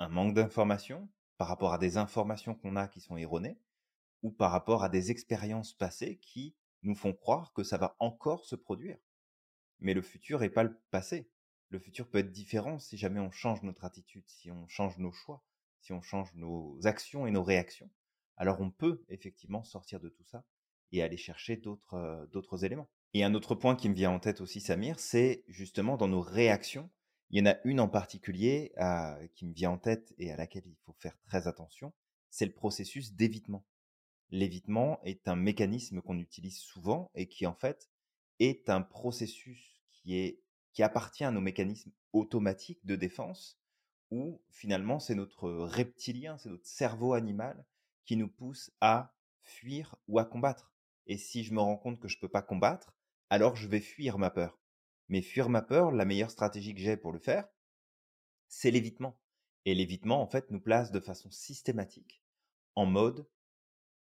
[0.00, 3.58] un manque d'informations, par rapport à des informations qu'on a qui sont erronées
[4.22, 8.44] ou par rapport à des expériences passées qui nous font croire que ça va encore
[8.44, 8.98] se produire.
[9.78, 11.30] Mais le futur est pas le passé.
[11.68, 15.12] Le futur peut être différent si jamais on change notre attitude, si on change nos
[15.12, 15.44] choix,
[15.80, 17.90] si on change nos actions et nos réactions.
[18.36, 20.44] Alors on peut effectivement sortir de tout ça
[20.92, 22.90] et aller chercher d'autres euh, d'autres éléments.
[23.12, 26.20] Et un autre point qui me vient en tête aussi, Samir, c'est justement dans nos
[26.20, 26.90] réactions.
[27.30, 30.36] Il y en a une en particulier euh, qui me vient en tête et à
[30.36, 31.92] laquelle il faut faire très attention,
[32.28, 33.64] c'est le processus d'évitement.
[34.30, 37.88] L'évitement est un mécanisme qu'on utilise souvent et qui en fait
[38.38, 40.38] est un processus qui
[40.72, 43.60] qui appartient à nos mécanismes automatiques de défense
[44.10, 47.64] où finalement c'est notre reptilien, c'est notre cerveau animal
[48.04, 50.72] qui nous pousse à fuir ou à combattre.
[51.06, 52.94] Et si je me rends compte que je peux pas combattre,
[53.30, 54.59] alors je vais fuir ma peur.
[55.10, 57.48] Mais fuir ma peur, la meilleure stratégie que j'ai pour le faire,
[58.46, 59.18] c'est l'évitement.
[59.64, 62.22] Et l'évitement, en fait, nous place de façon systématique
[62.76, 63.28] en mode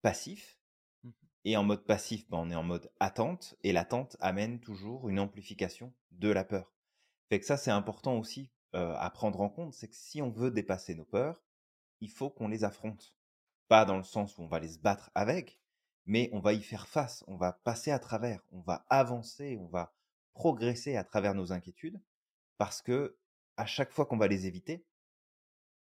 [0.02, 0.60] passif.
[1.02, 1.10] Mmh
[1.46, 3.56] Et en mode passif, ben, on est en mode attente.
[3.62, 6.74] Et l'attente amène toujours une amplification de la peur.
[7.30, 9.72] Fait que ça, c'est important aussi à prendre en compte.
[9.72, 11.42] C'est que si on veut dépasser nos peurs,
[12.00, 13.16] il faut qu'on les affronte.
[13.66, 15.58] Pas dans le sens où on va les se battre avec,
[16.04, 19.68] mais on va y faire face, on va passer à travers, on va avancer, on
[19.68, 19.97] va
[20.38, 22.00] progresser à travers nos inquiétudes,
[22.58, 23.18] parce que
[23.56, 24.86] à chaque fois qu'on va les éviter,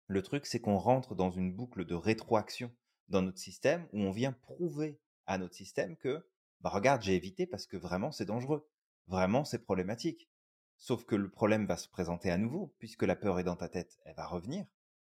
[0.06, 2.74] le truc c'est qu'on rentre dans une boucle de rétroaction
[3.08, 6.26] dans notre système où on vient prouver à notre système que
[6.62, 8.66] bah regarde j'ai évité parce que vraiment c'est dangereux,
[9.08, 10.26] vraiment c'est problématique.
[10.78, 13.68] Sauf que le problème va se présenter à nouveau puisque la peur est dans ta
[13.68, 14.64] tête, elle va revenir.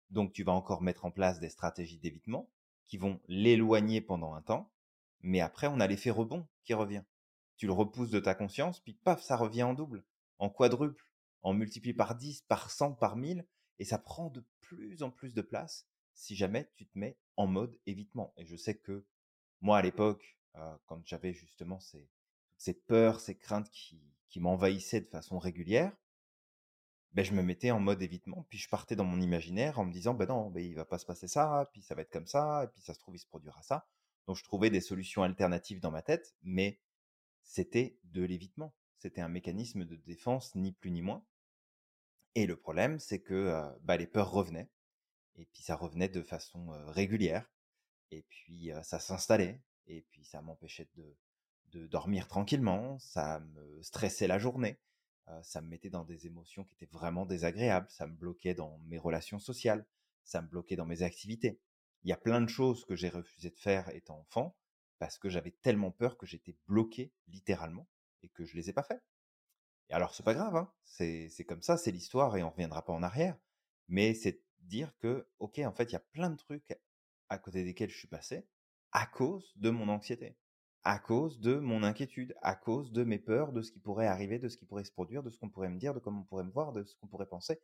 [0.10, 2.52] Donc tu vas encore mettre en place des stratégies d'évitement
[2.86, 4.74] qui vont l'éloigner pendant un temps,
[5.22, 7.04] mais après on a l'effet rebond qui revient.
[7.58, 10.04] Tu le repousses de ta conscience, puis paf, ça revient en double,
[10.40, 11.04] en quadruple,
[11.42, 13.46] en multiplie par 10, par 100, par 1000,
[13.80, 17.48] et ça prend de plus en plus de place si jamais tu te mets en
[17.48, 18.34] mode évitement.
[18.38, 19.06] Et je sais que
[19.62, 22.10] moi, à l'époque, euh, quand j'avais justement ces,
[22.58, 25.96] ces peurs, ces craintes qui, qui m'envahissaient de façon régulière,
[27.14, 29.92] ben, je me mettais en mode évitement, puis je partais dans mon imaginaire en me
[29.92, 32.28] disant, ben non, ben, il va pas se passer ça, puis ça va être comme
[32.28, 33.88] ça, et puis ça se trouve, il se produira ça.
[34.28, 36.80] Donc je trouvais des solutions alternatives dans ma tête, mais
[37.48, 38.76] c'était de l'évitement.
[38.98, 41.26] C'était un mécanisme de défense, ni plus ni moins.
[42.36, 44.70] Et le problème, c'est que bah, les peurs revenaient,
[45.36, 47.52] et puis ça revenait de façon régulière,
[48.12, 51.18] et puis ça s'installait, et puis ça m'empêchait de,
[51.72, 54.80] de dormir tranquillement, ça me stressait la journée,
[55.42, 58.98] ça me mettait dans des émotions qui étaient vraiment désagréables, ça me bloquait dans mes
[58.98, 59.86] relations sociales,
[60.24, 61.60] ça me bloquait dans mes activités.
[62.04, 64.56] Il y a plein de choses que j'ai refusé de faire étant enfant
[65.00, 67.88] parce que j'avais tellement peur que j'étais bloqué littéralement
[68.24, 69.02] et que je les ai pas fait.
[69.90, 72.94] Et alors c'est pas grave, hein c'est comme ça, c'est l'histoire et on reviendra pas
[72.94, 73.38] en arrière.
[73.88, 76.78] Mais c'est dire que ok en fait il y a plein de trucs
[77.30, 78.48] à côté desquels je suis passé
[78.92, 80.38] à cause de mon anxiété,
[80.84, 84.40] à cause de mon inquiétude, à cause de mes peurs, de ce qui pourrait arriver,
[84.40, 86.26] de ce qui pourrait se produire, de ce qu'on pourrait me dire, de comment on
[86.26, 87.62] pourrait me voir, de ce qu'on pourrait penser.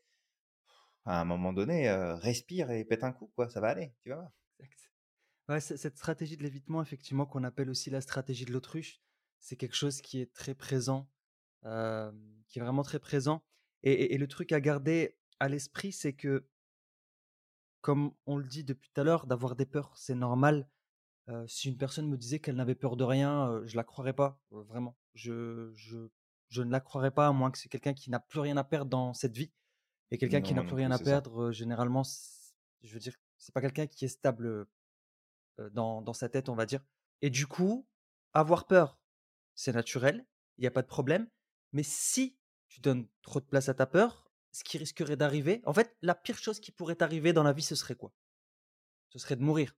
[1.05, 4.15] À un moment donné, respire et pète un coup, quoi, ça va aller, tu vas
[4.15, 4.31] voir.
[5.49, 9.01] Ouais, cette stratégie de l'évitement, effectivement, qu'on appelle aussi la stratégie de l'autruche,
[9.39, 11.09] c'est quelque chose qui est très présent,
[11.63, 13.43] qui est vraiment très présent.
[13.83, 16.47] Et, et le truc à garder à l'esprit, c'est que,
[17.81, 20.69] comme on le dit depuis tout à l'heure, d'avoir des peurs, c'est normal.
[21.47, 24.95] si une personne me disait qu'elle n'avait peur de rien, je la croirais pas, vraiment.
[25.13, 26.07] Je, je,
[26.47, 28.63] je ne la croirais pas, à moins que c'est quelqu'un qui n'a plus rien à
[28.63, 29.51] perdre dans cette vie.
[30.11, 32.03] Et quelqu'un qui n'a plus rien à perdre, généralement,
[32.83, 34.67] je veux dire, c'est pas quelqu'un qui est stable
[35.71, 36.83] dans, sa tête, on va dire.
[37.21, 37.87] Et du coup,
[38.33, 38.99] avoir peur,
[39.55, 40.25] c'est naturel,
[40.57, 41.27] il n'y a pas de problème.
[41.71, 42.37] Mais si
[42.67, 46.15] tu donnes trop de place à ta peur, ce qui risquerait d'arriver, en fait, la
[46.15, 48.13] pire chose qui pourrait t'arriver dans la vie, ce serait quoi?
[49.09, 49.75] Ce serait de mourir.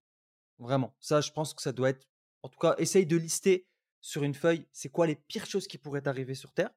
[0.58, 0.96] Vraiment.
[1.00, 2.08] Ça, je pense que ça doit être.
[2.42, 3.68] En tout cas, essaye de lister
[4.02, 6.70] sur une feuille, c'est quoi les pires choses qui pourraient t'arriver sur Terre.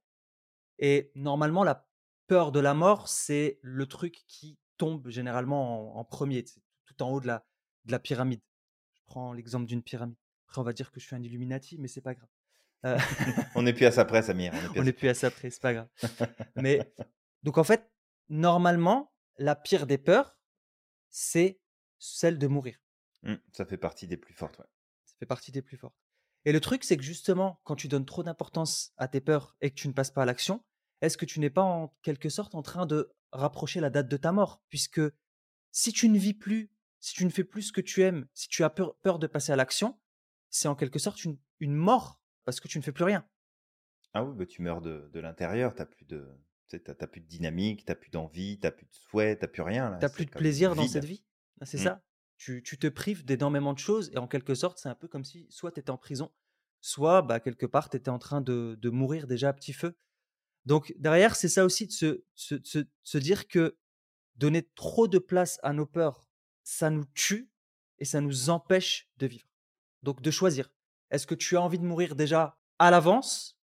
[0.78, 1.88] Et normalement, la
[2.26, 7.20] peur de la mort, c'est le truc qui tombe généralement en, premier, tout en haut
[7.20, 8.40] de la pyramide.
[9.08, 10.16] Prends l'exemple d'une pyramide.
[10.46, 12.28] Après, on va dire que je suis un Illuminati, mais c'est pas grave.
[12.84, 12.98] Euh,
[13.54, 14.52] on n'est plus à ça près, Samir.
[14.76, 15.88] On n'est plus, à ça près, c'est pas grave.
[16.56, 16.94] mais
[17.42, 17.90] donc en fait,
[18.28, 20.38] normalement, la pire des peurs,
[21.10, 21.60] c'est
[21.98, 22.78] celle de mourir.
[23.22, 24.66] Mmh, ça fait partie des plus fortes, ouais.
[25.04, 25.96] Ça fait partie des plus fortes.
[26.44, 29.70] Et le truc, c'est que justement, quand tu donnes trop d'importance à tes peurs et
[29.70, 30.64] que tu ne passes pas à l'action,
[31.00, 34.16] est-ce que tu n'es pas en quelque sorte en train de rapprocher la date de
[34.16, 34.62] ta mort?
[34.68, 35.00] Puisque
[35.72, 38.48] si tu ne vis plus, si tu ne fais plus ce que tu aimes, si
[38.48, 39.98] tu as peur, peur de passer à l'action,
[40.50, 43.26] c'est en quelque sorte une, une, mort parce que tu ne fais plus rien.
[44.14, 46.26] Ah oui, bah tu meurs de, de l'intérieur, tu n'as plus de,
[46.68, 49.96] t'as plus de dynamique, t'as plus d'envie, t'as plus de souhait, t'as plus rien.
[50.00, 51.24] T'as plus de plaisir dans cette vie.
[51.60, 51.84] Ah, c'est mmh.
[51.84, 52.02] ça.
[52.36, 55.24] Tu, tu, te prives d'énormément de choses et en quelque sorte, c'est un peu comme
[55.24, 56.30] si soit tu étais en prison,
[56.80, 59.98] soit bah, quelque part tu étais en train de, de, mourir déjà à petit feu.
[60.64, 63.76] Donc derrière, c'est ça aussi de se, se, se, se, dire que
[64.36, 66.27] donner trop de place à nos peurs,
[66.68, 67.50] ça nous tue
[67.98, 69.48] et ça nous empêche de vivre.
[70.02, 70.70] Donc de choisir.
[71.10, 73.58] Est-ce que tu as envie de mourir déjà à l'avance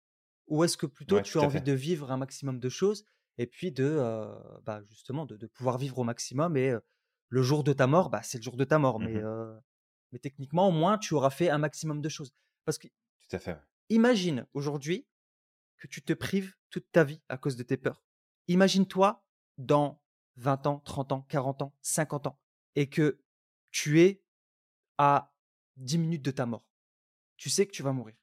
[0.47, 3.05] ou est-ce que plutôt tu as envie de vivre un maximum de choses
[3.37, 6.73] et puis de euh, bah, justement de, de, pouvoir vivre au maximum et
[7.29, 8.99] le jour de ta mort, bah, c'est le jour de ta mort.
[8.99, 9.61] Mais, mmh
[10.11, 12.31] mais techniquement, au moins, tu auras fait un maximum de choses.
[12.63, 13.59] Parce que, Tout à fait.
[13.89, 15.05] Imagine aujourd'hui
[15.77, 18.01] que tu te prives toute ta vie à cause de tes peurs.
[18.47, 19.25] Imagine-toi
[19.57, 20.01] dans
[20.37, 22.39] 20 ans, 30 ans, 40 ans, 50 ans
[22.75, 23.21] et que
[23.71, 24.23] tu es
[24.97, 25.33] à
[25.77, 26.67] 10 minutes de ta mort.
[27.37, 28.15] Tu sais que tu vas mourir.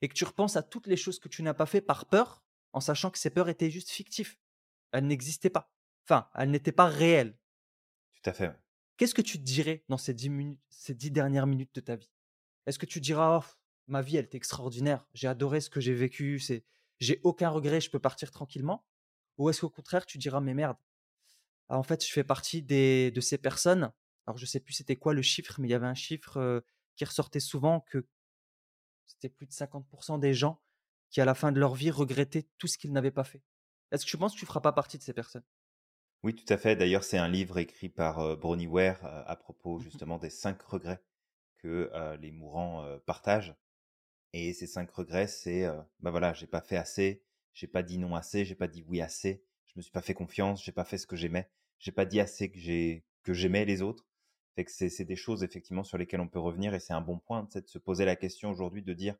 [0.00, 2.44] Et que tu repenses à toutes les choses que tu n'as pas fait par peur
[2.72, 4.36] en sachant que ces peurs étaient juste fictives.
[4.92, 5.72] Elles n'existaient pas.
[6.04, 7.38] Enfin, elles n'étaient pas réelles.
[8.14, 8.52] Tout à fait.
[8.96, 11.96] Qu'est-ce que tu te dirais dans ces dix, minutes, ces dix dernières minutes de ta
[11.96, 12.10] vie?
[12.66, 13.54] Est-ce que tu diras, oh,
[13.86, 16.64] ma vie, elle était extraordinaire, j'ai adoré ce que j'ai vécu, c'est,
[16.98, 18.86] j'ai aucun regret, je peux partir tranquillement
[19.38, 20.76] Ou est-ce qu'au contraire, tu diras, mais merde,
[21.76, 23.92] en fait, je fais partie des, de ces personnes.
[24.26, 26.62] Alors, je sais plus c'était quoi le chiffre, mais il y avait un chiffre
[26.96, 28.06] qui ressortait souvent que
[29.06, 30.60] c'était plus de 50% des gens
[31.10, 33.42] qui, à la fin de leur vie, regrettaient tout ce qu'ils n'avaient pas fait.
[33.90, 35.44] Est-ce que tu penses que tu ne feras pas partie de ces personnes?
[36.22, 36.76] Oui, tout à fait.
[36.76, 40.60] D'ailleurs, c'est un livre écrit par euh, Bronnie Ware à propos mmh justement des cinq
[40.62, 41.02] regrets
[41.58, 43.56] que les mourants partagent.
[44.32, 45.66] Et ces cinq regrets, c'est,
[46.00, 49.00] ben voilà, j'ai pas fait assez, j'ai pas dit non assez, j'ai pas dit oui
[49.00, 52.04] assez, je me suis pas fait confiance, j'ai pas fait ce que j'aimais, j'ai pas
[52.04, 54.06] dit assez que j'ai que j'aimais les autres.
[54.54, 57.18] Fait que c'est des choses effectivement sur lesquelles on peut revenir et c'est un bon
[57.18, 59.14] point, de se poser la question aujourd'hui de dire,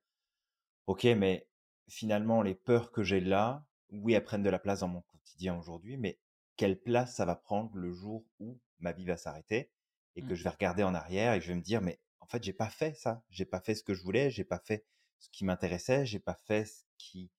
[0.88, 1.46] ok, mais
[1.88, 5.56] finalement les peurs que j'ai là, oui, elles prennent de la place dans mon quotidien
[5.56, 6.18] aujourd'hui, mais
[6.56, 9.70] quelle place ça va prendre le jour où ma vie va s'arrêter
[10.16, 10.34] et que mmh.
[10.34, 12.68] je vais regarder en arrière et je vais me dire, mais en fait, j'ai pas
[12.68, 14.84] fait ça, j'ai pas fait ce que je voulais, j'ai pas fait
[15.18, 17.30] ce qui m'intéressait, j'ai pas fait ce qui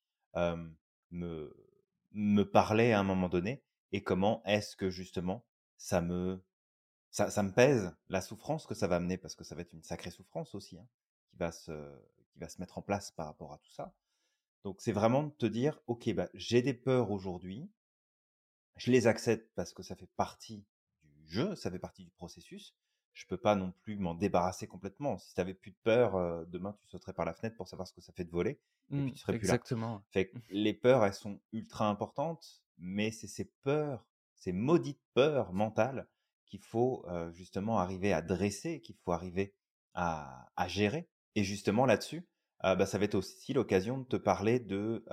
[1.11, 1.68] me
[2.11, 5.45] me parlait à un moment donné et comment est-ce que justement
[5.77, 6.43] ça me
[7.11, 9.73] ça, ça, me pèse la souffrance que ça va amener parce que ça va être
[9.73, 10.87] une sacrée souffrance aussi hein,
[11.29, 11.71] qui va se
[12.31, 13.95] qui va se mettre en place par rapport à tout ça.
[14.63, 17.71] Donc c'est vraiment de te dire ok bah j'ai des peurs aujourd'hui,
[18.75, 20.65] je les accepte parce que ça fait partie
[21.03, 22.75] du jeu, ça fait partie du processus.
[23.19, 25.17] Je peux pas non plus m'en débarrasser complètement.
[25.17, 27.91] Si tu avais plus de peur, demain tu sauterais par la fenêtre pour savoir ce
[27.91, 28.51] que ça fait de voler
[28.91, 29.55] et puis mmh, tu serais plus là.
[29.55, 30.05] Exactement.
[30.09, 36.07] Fait les peurs elles sont ultra importantes, mais c'est ces peurs, ces maudites peurs mentales
[36.45, 39.53] qu'il faut justement arriver à dresser, qu'il faut arriver
[39.93, 41.09] à, gérer.
[41.35, 42.25] Et justement là-dessus,
[42.63, 45.03] bah, ça va être aussi l'occasion de te parler de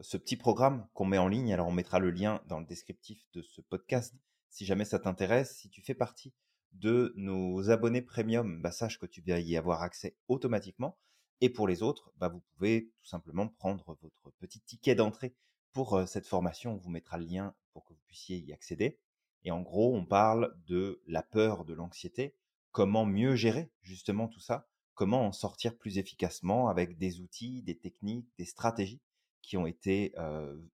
[0.00, 1.54] ce petit programme qu'on met en ligne.
[1.54, 4.12] Alors on mettra le lien dans le descriptif de ce podcast
[4.50, 5.56] si jamais ça t'intéresse.
[5.56, 6.32] Si tu fais partie
[6.74, 10.98] de nos abonnés premium, bah, sache que tu vas y avoir accès automatiquement.
[11.40, 15.34] Et pour les autres, bah, vous pouvez tout simplement prendre votre petit ticket d'entrée
[15.72, 16.74] pour cette formation.
[16.74, 18.98] On vous mettra le lien pour que vous puissiez y accéder.
[19.42, 22.34] Et en gros, on parle de la peur, de l'anxiété,
[22.72, 27.76] comment mieux gérer justement tout ça, comment en sortir plus efficacement avec des outils, des
[27.76, 29.02] techniques, des stratégies
[29.42, 30.14] qui ont été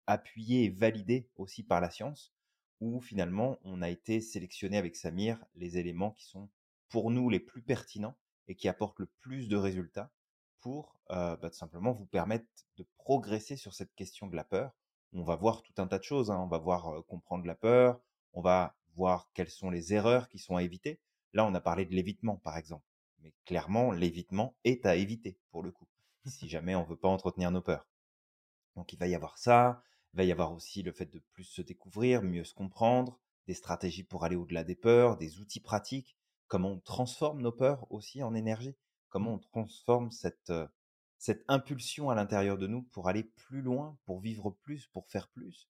[0.07, 2.33] appuyées et validées aussi par la science,
[2.81, 6.49] où finalement on a été sélectionné avec Samir les éléments qui sont
[6.89, 8.17] pour nous les plus pertinents
[8.49, 10.11] et qui apportent le plus de résultats
[10.61, 14.73] pour bah, tout simplement vous permettre de progresser sur cette question de la peur.
[15.13, 16.39] On va voir tout un tas de choses, hein.
[16.39, 18.01] on va voir comprendre la peur,
[18.33, 21.01] on va voir quelles sont les erreurs qui sont à éviter.
[21.33, 22.85] Là, on a parlé de l'évitement, par exemple.
[23.23, 25.87] Mais clairement, l'évitement est à éviter, pour le coup,
[26.27, 27.87] si jamais on veut pas entretenir nos peurs.
[28.77, 29.83] Donc, il va y avoir ça.
[30.13, 33.55] Il va y avoir aussi le fait de plus se découvrir, mieux se comprendre, des
[33.55, 36.17] stratégies pour aller au-delà des peurs, des outils pratiques,
[36.49, 38.77] comment on transforme nos peurs aussi en énergie,
[39.09, 40.53] comment on transforme cette,
[41.19, 45.29] cette impulsion à l'intérieur de nous pour aller plus loin, pour vivre plus, pour faire
[45.29, 45.69] plus,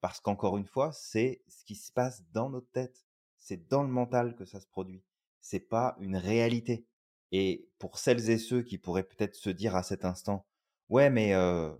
[0.00, 3.04] parce qu'encore une fois, c'est ce qui se passe dans notre tête.
[3.38, 5.02] C'est dans le mental que ça se produit.
[5.40, 6.86] C'est pas une réalité.
[7.32, 10.46] Et pour celles et ceux qui pourraient peut-être se dire à cet instant,
[10.88, 11.74] ouais, mais euh,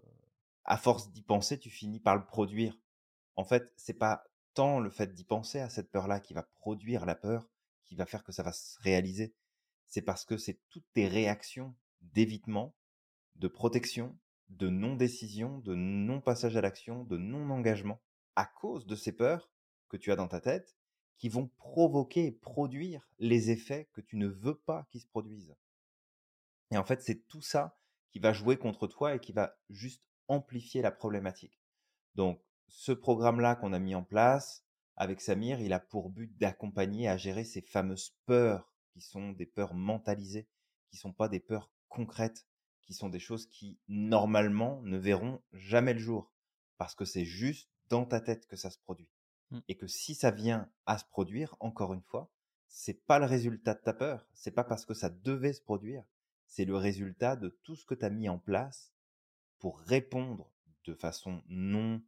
[0.70, 2.78] à force d'y penser, tu finis par le produire.
[3.34, 4.22] En fait, c'est pas
[4.54, 7.50] tant le fait d'y penser à cette peur-là qui va produire la peur,
[7.84, 9.34] qui va faire que ça va se réaliser.
[9.88, 12.76] C'est parce que c'est toutes tes réactions d'évitement,
[13.34, 14.16] de protection,
[14.48, 18.00] de non-décision, de non-passage à l'action, de non-engagement
[18.36, 19.50] à cause de ces peurs
[19.88, 20.76] que tu as dans ta tête
[21.18, 25.56] qui vont provoquer et produire les effets que tu ne veux pas qu'ils se produisent.
[26.70, 27.76] Et en fait, c'est tout ça
[28.12, 31.60] qui va jouer contre toi et qui va juste amplifier la problématique.
[32.14, 34.64] Donc, ce programme-là qu'on a mis en place
[34.96, 39.46] avec Samir, il a pour but d'accompagner à gérer ces fameuses peurs qui sont des
[39.46, 40.48] peurs mentalisées,
[40.88, 42.46] qui sont pas des peurs concrètes,
[42.82, 46.32] qui sont des choses qui normalement ne verront jamais le jour
[46.78, 49.10] parce que c'est juste dans ta tête que ça se produit.
[49.50, 49.58] Mmh.
[49.68, 52.30] Et que si ça vient à se produire, encore une fois,
[52.68, 56.04] c'est pas le résultat de ta peur, c'est pas parce que ça devait se produire,
[56.46, 58.89] c'est le résultat de tout ce que tu as mis en place
[59.60, 60.50] pour répondre
[60.84, 62.02] de façon non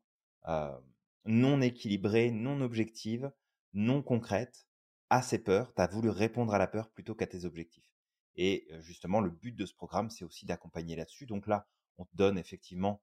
[0.49, 0.77] euh,
[1.25, 3.31] non équilibrée, non objective,
[3.75, 4.67] non concrète
[5.09, 5.73] à ces peurs.
[5.75, 7.89] Tu as voulu répondre à la peur plutôt qu'à tes objectifs.
[8.35, 11.27] Et justement, le but de ce programme, c'est aussi d'accompagner là-dessus.
[11.27, 13.03] Donc là, on te donne effectivement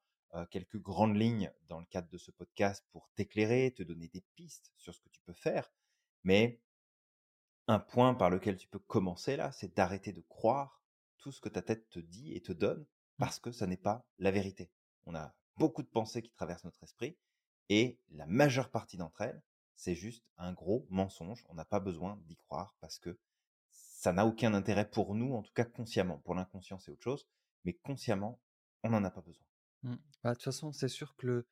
[0.50, 4.72] quelques grandes lignes dans le cadre de ce podcast pour t'éclairer, te donner des pistes
[4.78, 5.72] sur ce que tu peux faire.
[6.24, 6.62] Mais
[7.68, 10.84] un point par lequel tu peux commencer là, c'est d'arrêter de croire
[11.20, 12.86] tout ce que ta tête te dit et te donne.
[13.20, 14.72] Parce que ça n'est pas la vérité.
[15.06, 17.16] On a beaucoup de pensées qui traversent notre esprit.
[17.68, 19.44] Et la majeure partie d'entre elles,
[19.76, 21.46] c'est juste un gros mensonge.
[21.50, 23.20] On n'a pas besoin d'y croire parce que
[23.70, 26.18] ça n'a aucun intérêt pour nous, en tout cas consciemment.
[26.20, 27.28] Pour l'inconscient, c'est autre chose.
[27.66, 28.40] Mais consciemment,
[28.84, 29.46] on n'en a pas besoin.
[29.84, 29.96] Mmh.
[30.24, 31.48] Bah, de toute façon, c'est sûr que le,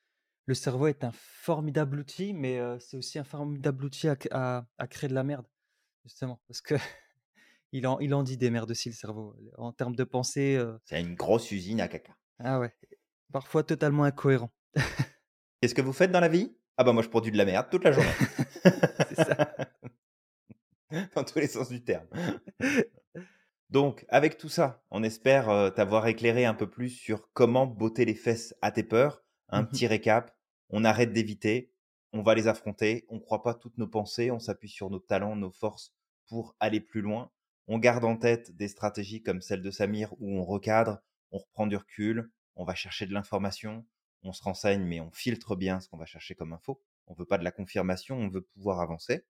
[0.45, 5.13] le cerveau est un formidable outil, mais c'est aussi un formidable outil à, créer de
[5.13, 5.45] la merde,
[6.05, 6.41] justement.
[6.47, 6.75] Parce que
[7.71, 9.35] il, en, il en dit des merdes aussi, le cerveau.
[9.57, 10.61] En termes de pensée.
[10.85, 12.15] C'est une grosse usine à caca.
[12.39, 12.73] Ah ouais.
[13.31, 14.51] Parfois totalement incohérent.
[15.61, 16.55] Qu'est-ce que vous faites dans la vie?
[16.77, 18.09] Ah bah moi je produis de la merde toute la journée.
[18.63, 19.55] C'est ça.
[21.15, 22.07] dans tous les sens du terme.
[23.69, 28.15] Donc, avec tout ça, on espère t'avoir éclairé un peu plus sur comment botter les
[28.15, 29.23] fesses à tes peurs.
[29.49, 30.37] Un mmh petit récap
[30.69, 31.71] on arrête d'éviter,
[32.13, 34.99] on va les affronter, on ne croit pas toutes nos pensées, on s'appuie sur nos
[34.99, 35.93] talents, nos forces
[36.27, 37.31] pour aller plus loin.
[37.67, 40.99] On garde en tête des stratégies comme celle de Samir où on recadre,
[41.31, 43.85] on reprend du recul, on va chercher de l'information,
[44.23, 46.81] on se renseigne mais on filtre bien ce qu'on va chercher comme info.
[47.07, 49.25] On veut pas de la confirmation, on veut pouvoir avancer.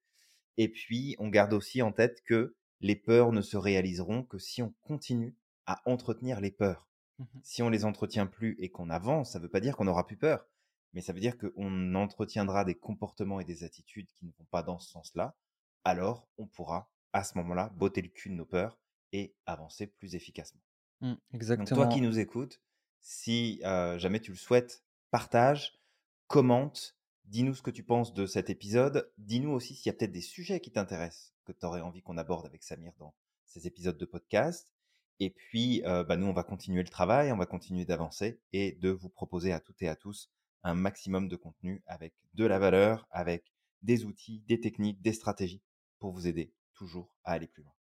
[0.58, 4.62] Et puis, on garde aussi en tête que les peurs ne se réaliseront que si
[4.62, 5.36] on continue
[5.66, 6.88] à entretenir les peurs.
[7.20, 9.86] Mmh si on les entretient plus et qu'on avance, ça ne veut pas dire qu'on
[9.86, 10.46] n'aura plus peur
[10.94, 14.64] mais ça veut dire qu'on entretiendra des comportements et des attitudes qui ne vont pas
[14.64, 15.36] dans ce sens-là,
[15.84, 18.80] alors on pourra à ce moment-là botter le cul de nos peurs
[19.14, 20.62] et avancer plus efficacement.
[21.02, 21.66] Mmh, exactement.
[21.66, 22.62] Donc toi qui nous écoutes,
[23.02, 25.80] si jamais tu le souhaites, partage,
[26.28, 30.12] commente, dis-nous ce que tu penses de cet épisode, dis-nous aussi s'il y a peut-être
[30.12, 33.14] des sujets qui t'intéressent, que tu aurais envie qu'on aborde avec Samir dans
[33.46, 34.74] ces épisodes de podcast.
[35.20, 38.90] Et puis, bah, nous, on va continuer le travail, on va continuer d'avancer et de
[38.90, 40.30] vous proposer à toutes et à tous
[40.64, 45.62] un maximum de contenu avec de la valeur, avec des outils, des techniques, des stratégies
[46.00, 47.74] pour vous aider toujours à aller plus loin.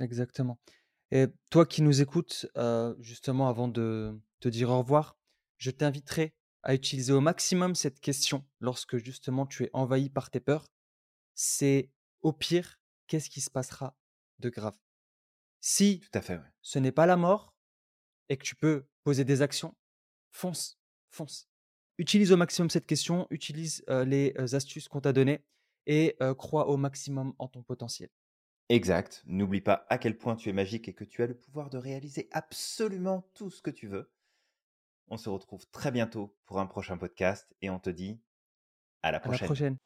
[0.00, 0.58] Exactement.
[1.10, 2.46] Et toi qui nous écoutes,
[2.98, 5.16] justement, avant de te dire au revoir,
[5.58, 10.40] je t'inviterai à utiliser au maximum cette question lorsque justement tu es envahi par tes
[10.40, 10.66] peurs.
[11.34, 11.90] C'est
[12.20, 13.96] au pire, qu'est-ce qui se passera
[14.38, 14.78] de grave?
[15.60, 17.54] Si Tout à fait, ce n'est pas la mort
[18.28, 19.76] et que tu peux poser des actions,
[20.32, 20.78] fonce,
[21.10, 21.48] fonce
[21.98, 25.44] utilise au maximum cette question, utilise les astuces qu'on t'a données
[25.86, 28.10] et crois au maximum en ton potentiel.
[28.68, 29.22] Exact.
[29.26, 31.78] N'oublie pas à quel point tu es magique et que tu as le pouvoir de
[31.78, 34.10] réaliser absolument tout ce que tu veux.
[35.08, 38.20] On se retrouve très bientôt pour un prochain podcast et on te dit
[39.02, 39.40] à la prochaine.
[39.40, 39.76] À la prochaine.